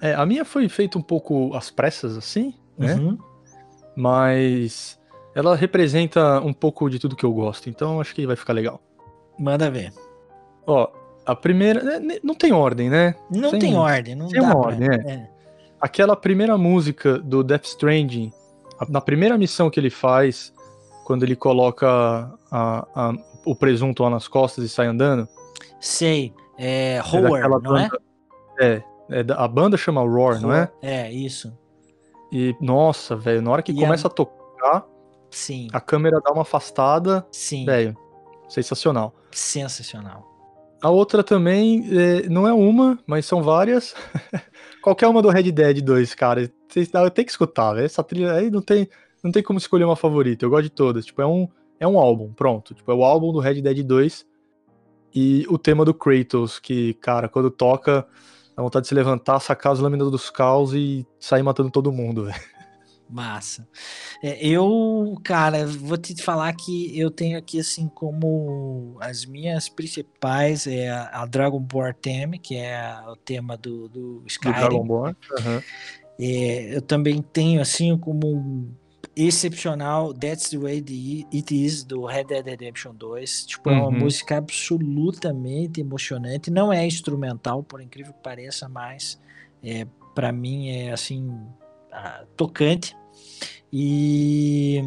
É, 0.00 0.14
a 0.14 0.24
minha 0.26 0.44
foi 0.44 0.68
feita 0.68 0.98
um 0.98 1.02
pouco 1.02 1.54
às 1.54 1.70
pressas, 1.70 2.16
assim, 2.16 2.54
né? 2.76 2.94
Uhum. 2.94 3.18
Mas 3.96 4.98
ela 5.34 5.56
representa 5.56 6.40
um 6.40 6.52
pouco 6.52 6.88
de 6.88 6.98
tudo 6.98 7.16
que 7.16 7.24
eu 7.24 7.32
gosto, 7.32 7.68
então 7.68 8.00
acho 8.00 8.14
que 8.14 8.26
vai 8.26 8.36
ficar 8.36 8.52
legal. 8.52 8.80
Manda 9.38 9.70
ver. 9.70 9.92
Ó, 10.66 10.88
a 11.24 11.34
primeira. 11.34 12.00
Né, 12.00 12.18
não 12.22 12.34
tem 12.34 12.52
ordem, 12.52 12.90
né? 12.90 13.14
Não 13.30 13.58
tem 13.58 13.76
ordem, 13.76 14.14
não 14.14 14.28
tem 14.28 14.40
uma 14.40 14.50
pra... 14.50 14.58
ordem, 14.58 14.88
é. 14.88 15.12
é. 15.12 15.30
Aquela 15.80 16.16
primeira 16.16 16.58
música 16.58 17.18
do 17.18 17.44
Death 17.44 17.66
Stranding, 17.66 18.32
na 18.88 19.00
primeira 19.00 19.38
missão 19.38 19.70
que 19.70 19.78
ele 19.78 19.90
faz, 19.90 20.52
quando 21.08 21.22
ele 21.22 21.34
coloca 21.34 21.88
a, 22.50 22.86
a, 22.94 23.12
o 23.46 23.56
presunto 23.56 24.02
lá 24.02 24.10
nas 24.10 24.28
costas 24.28 24.62
e 24.62 24.68
sai 24.68 24.88
andando. 24.88 25.26
Sei, 25.80 26.34
é 26.58 27.00
Roar, 27.02 27.44
é 27.44 27.48
não 27.48 27.78
é? 27.78 27.88
banda, 27.88 28.02
é? 28.60 28.82
É, 29.08 29.24
a 29.34 29.48
banda 29.48 29.78
chama 29.78 30.02
Roar, 30.02 30.38
Roar, 30.38 30.40
não 30.42 30.52
é? 30.52 30.70
É, 30.82 31.10
isso. 31.10 31.50
E, 32.30 32.54
nossa, 32.60 33.16
velho, 33.16 33.40
na 33.40 33.50
hora 33.50 33.62
que 33.62 33.72
e 33.72 33.74
começa 33.74 34.06
a... 34.06 34.10
a 34.10 34.12
tocar, 34.12 34.84
Sim. 35.30 35.68
a 35.72 35.80
câmera 35.80 36.20
dá 36.20 36.30
uma 36.30 36.42
afastada. 36.42 37.26
Sim. 37.32 37.64
Velho, 37.64 37.96
sensacional. 38.46 39.14
Sensacional. 39.30 40.28
A 40.82 40.90
outra 40.90 41.24
também, 41.24 41.88
é, 41.90 42.28
não 42.28 42.46
é 42.46 42.52
uma, 42.52 42.98
mas 43.06 43.24
são 43.24 43.42
várias. 43.42 43.94
Qualquer 44.84 45.06
uma 45.06 45.22
do 45.22 45.30
Red 45.30 45.50
Dead 45.52 45.80
2, 45.80 46.14
cara. 46.14 46.42
Eu 46.42 47.10
tenho 47.10 47.24
que 47.24 47.30
escutar, 47.32 47.72
velho. 47.72 47.86
Essa 47.86 48.04
trilha 48.04 48.34
aí 48.34 48.50
não 48.50 48.60
tem, 48.60 48.86
não 49.22 49.32
tem 49.32 49.42
como 49.42 49.58
escolher 49.58 49.84
uma 49.84 49.96
favorita. 49.96 50.44
Eu 50.44 50.50
gosto 50.50 50.64
de 50.64 50.70
todas. 50.70 51.06
Tipo, 51.06 51.22
é 51.22 51.26
um, 51.26 51.48
é 51.78 51.86
um 51.86 51.98
álbum, 51.98 52.32
pronto. 52.32 52.74
Tipo, 52.74 52.90
é 52.92 52.94
o 52.94 53.04
álbum 53.04 53.32
do 53.32 53.40
Red 53.40 53.60
Dead 53.60 53.82
2. 53.82 54.26
E 55.14 55.46
o 55.48 55.58
tema 55.58 55.84
do 55.84 55.94
Kratos, 55.94 56.58
que, 56.58 56.94
cara, 56.94 57.28
quando 57.28 57.50
toca, 57.50 58.06
dá 58.56 58.62
vontade 58.62 58.84
de 58.84 58.88
se 58.88 58.94
levantar, 58.94 59.40
sacar 59.40 59.72
as 59.72 59.78
lâminas 59.78 60.10
dos 60.10 60.30
caos 60.30 60.74
e 60.74 61.06
sair 61.18 61.42
matando 61.42 61.70
todo 61.70 61.92
mundo, 61.92 62.24
velho. 62.26 62.58
Massa. 63.08 63.66
É, 64.22 64.46
eu, 64.46 65.16
cara, 65.24 65.66
vou 65.66 65.96
te 65.96 66.22
falar 66.22 66.52
que 66.52 66.98
eu 66.98 67.10
tenho 67.10 67.38
aqui, 67.38 67.58
assim, 67.58 67.88
como 67.88 68.98
as 69.00 69.24
minhas 69.24 69.66
principais 69.66 70.66
é 70.66 70.90
a, 70.90 71.22
a 71.22 71.26
Dragonborn 71.26 71.94
Theme, 71.94 72.38
que 72.38 72.56
é 72.56 73.00
o 73.06 73.16
tema 73.16 73.56
do, 73.56 73.88
do 73.88 74.22
Skyrim. 74.26 74.54
Do 74.54 74.60
Dragonborn. 74.60 75.16
Uhum. 75.30 75.62
É, 76.20 76.76
eu 76.76 76.82
também 76.82 77.22
tenho, 77.22 77.62
assim, 77.62 77.96
como 77.96 78.76
excepcional 79.18 80.14
That's 80.14 80.50
the 80.50 80.58
Way 80.58 81.26
It 81.32 81.52
Is, 81.52 81.82
do 81.82 82.06
Red 82.06 82.24
Dead 82.24 82.46
Redemption 82.46 82.94
2. 82.94 83.46
Tipo, 83.46 83.68
uhum. 83.68 83.74
é 83.74 83.78
uma 83.80 83.88
uhum. 83.88 83.98
música 83.98 84.38
absolutamente 84.38 85.80
emocionante. 85.80 86.50
Não 86.50 86.72
é 86.72 86.86
instrumental, 86.86 87.62
por 87.62 87.80
incrível 87.80 88.12
que 88.12 88.22
pareça, 88.22 88.68
mas 88.68 89.20
é, 89.62 89.84
para 90.14 90.30
mim 90.30 90.68
é, 90.68 90.92
assim, 90.92 91.28
tocante. 92.36 92.96
E, 93.72 94.82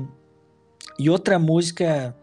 e 0.97 1.09
outra 1.09 1.37
música 1.37 2.15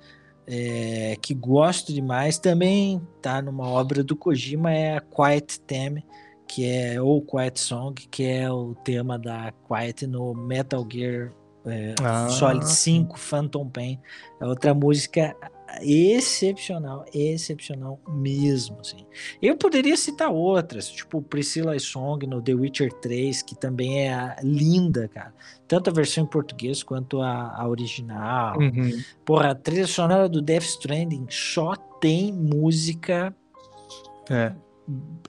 é, 0.46 1.14
que 1.20 1.34
gosto 1.34 1.92
demais 1.92 2.38
também 2.38 3.06
tá 3.20 3.42
numa 3.42 3.68
obra 3.68 4.02
do 4.02 4.16
Kojima 4.16 4.72
é 4.72 4.96
a 4.96 5.00
Quiet 5.00 5.60
Theme, 5.60 6.02
que 6.48 6.64
é 6.64 7.00
ou 7.00 7.20
Quiet 7.20 7.60
Song, 7.60 7.94
que 8.10 8.24
é 8.24 8.50
o 8.50 8.74
tema 8.74 9.18
da 9.18 9.52
Quiet 9.68 10.06
no 10.06 10.32
Metal 10.32 10.86
Gear 10.90 11.32
é, 11.66 11.94
ah. 12.02 12.28
Solid 12.28 12.68
5 12.68 13.18
Phantom 13.18 13.68
Pain. 13.68 14.00
É 14.40 14.46
outra 14.46 14.74
música 14.74 15.36
excepcional, 15.82 17.04
excepcional 17.12 18.00
mesmo, 18.08 18.78
assim. 18.80 19.04
Eu 19.40 19.56
poderia 19.56 19.96
citar 19.96 20.30
outras, 20.30 20.88
tipo 20.88 21.20
Priscilla 21.20 21.78
Song 21.78 22.26
no 22.26 22.40
The 22.40 22.54
Witcher 22.54 22.92
3, 22.92 23.42
que 23.42 23.54
também 23.54 24.08
é 24.08 24.36
linda, 24.42 25.08
cara. 25.08 25.34
Tanto 25.66 25.90
a 25.90 25.92
versão 25.92 26.24
em 26.24 26.26
português 26.26 26.82
quanto 26.82 27.20
a, 27.20 27.54
a 27.54 27.68
original. 27.68 28.58
Uhum. 28.58 29.02
Porra, 29.24 29.50
a 29.50 29.54
trilha 29.54 29.86
sonora 29.86 30.28
do 30.28 30.40
Death 30.40 30.64
Stranding 30.64 31.26
só 31.28 31.74
tem 32.00 32.32
música 32.32 33.34
é. 34.30 34.52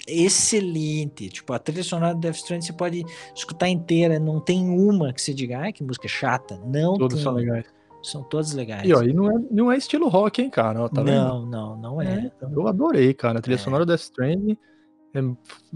Excelente. 0.08 1.30
Tipo, 1.30 1.54
a 1.54 1.60
trilha 1.60 1.84
sonora 1.84 2.14
do 2.14 2.20
Death 2.20 2.36
Stranding 2.36 2.66
você 2.66 2.74
pode 2.74 3.06
escutar 3.36 3.68
inteira, 3.68 4.20
não 4.20 4.40
tem 4.40 4.70
uma 4.70 5.14
que 5.14 5.22
você 5.22 5.34
diga, 5.34 5.60
ai, 5.60 5.74
que 5.74 5.84
música 5.84 6.08
chata. 6.08 6.60
Não 6.66 6.98
Todas 6.98 7.20
são 7.20 7.34
legais 7.34 7.66
São 8.02 8.24
todas 8.24 8.54
legais. 8.54 8.88
E 8.88 8.94
ó, 8.94 9.04
e 9.04 9.14
não 9.14 9.32
é, 9.32 9.42
não 9.52 9.72
é 9.72 9.78
estilo 9.78 10.08
rock, 10.08 10.42
hein, 10.42 10.50
cara? 10.50 10.82
Ó, 10.82 10.90
tá 10.90 11.04
não, 11.04 11.42
vendo? 11.42 11.52
não, 11.52 11.78
não 11.78 12.02
é. 12.02 12.32
é. 12.42 12.46
Eu 12.52 12.68
adorei, 12.68 13.14
cara. 13.14 13.40
A 13.40 13.42
trilha 13.42 13.56
é. 13.56 13.60
sonora 13.60 13.86
Death 13.86 14.02
Stranding. 14.02 14.58
É, 15.14 15.20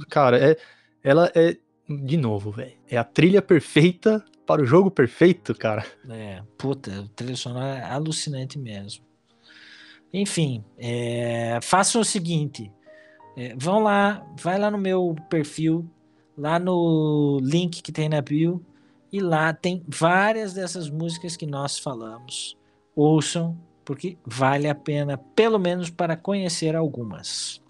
cara, 0.10 0.52
é, 0.52 0.58
ela 1.04 1.32
é. 1.36 1.58
De 1.88 2.16
novo, 2.16 2.50
velho. 2.50 2.74
É 2.90 2.98
a 2.98 3.04
trilha 3.04 3.42
perfeita 3.42 4.24
para 4.46 4.62
o 4.62 4.66
jogo 4.66 4.90
perfeito, 4.90 5.54
cara. 5.54 5.86
É, 6.10 6.42
puta, 6.58 6.92
a 6.92 7.16
trilha 7.16 7.36
sonora 7.36 7.78
é 7.78 7.84
alucinante 7.84 8.58
mesmo. 8.58 9.04
Enfim, 10.14 10.64
é, 10.78 11.60
façam 11.62 12.02
o 12.02 12.06
seguinte: 12.06 12.72
é, 13.36 13.56
vão 13.58 13.80
lá, 13.80 14.26
vai 14.40 14.60
lá 14.60 14.70
no 14.70 14.78
meu 14.78 15.16
perfil, 15.30 15.90
lá 16.38 16.60
no 16.60 17.40
link 17.42 17.82
que 17.82 17.92
tem 17.92 18.10
na 18.10 18.22
bio, 18.22 18.64
e 19.12 19.20
lá 19.20 19.54
tem 19.54 19.84
várias 19.88 20.54
dessas 20.54 20.90
músicas 20.90 21.36
que 21.36 21.46
nós 21.46 21.78
falamos. 21.78 22.58
Ouçam, 22.96 23.58
porque 23.86 24.18
vale 24.26 24.68
a 24.68 24.76
pena, 24.76 25.18
pelo 25.18 25.60
menos 25.60 25.90
para 25.90 26.18
conhecer 26.18 26.76
algumas. 26.76 27.62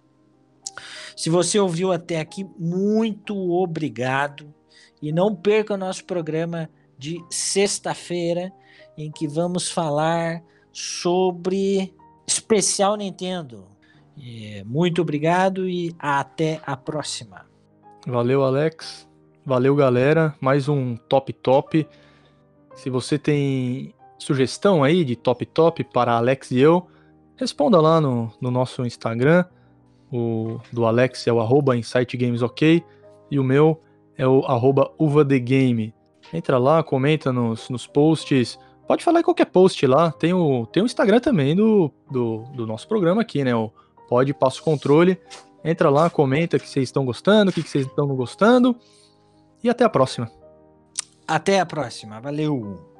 Se 1.15 1.29
você 1.29 1.59
ouviu 1.59 1.91
até 1.91 2.19
aqui, 2.19 2.45
muito 2.57 3.35
obrigado. 3.51 4.53
E 5.01 5.11
não 5.11 5.35
perca 5.35 5.73
o 5.73 5.77
nosso 5.77 6.05
programa 6.05 6.69
de 6.97 7.23
sexta-feira, 7.29 8.51
em 8.97 9.11
que 9.11 9.27
vamos 9.27 9.69
falar 9.69 10.41
sobre 10.71 11.93
especial 12.25 12.95
Nintendo. 12.95 13.67
É, 14.21 14.63
muito 14.65 15.01
obrigado 15.01 15.67
e 15.67 15.95
até 15.97 16.61
a 16.65 16.77
próxima. 16.77 17.45
Valeu, 18.05 18.43
Alex. 18.43 19.07
Valeu, 19.45 19.75
galera. 19.75 20.35
Mais 20.39 20.69
um 20.69 20.95
Top 20.95 21.31
Top. 21.33 21.87
Se 22.75 22.89
você 22.89 23.17
tem 23.17 23.93
sugestão 24.17 24.83
aí 24.83 25.03
de 25.03 25.15
Top 25.15 25.45
Top 25.45 25.83
para 25.85 26.13
Alex 26.13 26.51
e 26.51 26.59
eu, 26.59 26.87
responda 27.35 27.79
lá 27.81 27.99
no, 27.99 28.31
no 28.39 28.51
nosso 28.51 28.85
Instagram. 28.85 29.45
O 30.11 30.59
do 30.71 30.85
Alex 30.85 31.27
é 31.27 31.33
o 31.33 31.39
arroba 31.39 31.75
InsightGamesOK 31.75 32.83
e 33.31 33.39
o 33.39 33.43
meu 33.43 33.81
é 34.17 34.27
o 34.27 34.45
arroba 34.45 34.91
UvaTheGame. 34.97 35.93
Entra 36.31 36.57
lá, 36.57 36.83
comenta 36.83 37.33
nos, 37.33 37.69
nos 37.69 37.87
posts. 37.87 38.59
Pode 38.87 39.03
falar 39.03 39.21
em 39.21 39.23
qualquer 39.23 39.45
post 39.45 39.85
lá. 39.87 40.11
Tem 40.11 40.33
o, 40.33 40.65
tem 40.67 40.83
o 40.83 40.85
Instagram 40.85 41.19
também 41.19 41.55
do, 41.55 41.91
do, 42.11 42.43
do 42.55 42.67
nosso 42.67 42.87
programa 42.87 43.21
aqui, 43.21 43.43
né? 43.43 43.55
O 43.55 43.71
Pode 44.07 44.33
Passo 44.33 44.63
Controle. 44.63 45.19
Entra 45.63 45.89
lá, 45.89 46.09
comenta 46.09 46.57
o 46.57 46.59
que 46.59 46.67
vocês 46.67 46.89
estão 46.89 47.05
gostando, 47.05 47.51
o 47.51 47.53
que 47.53 47.61
vocês 47.61 47.85
estão 47.85 48.07
gostando. 48.07 48.75
E 49.63 49.69
até 49.69 49.83
a 49.83 49.89
próxima. 49.89 50.29
Até 51.27 51.59
a 51.59 51.65
próxima. 51.65 52.19
Valeu! 52.19 52.92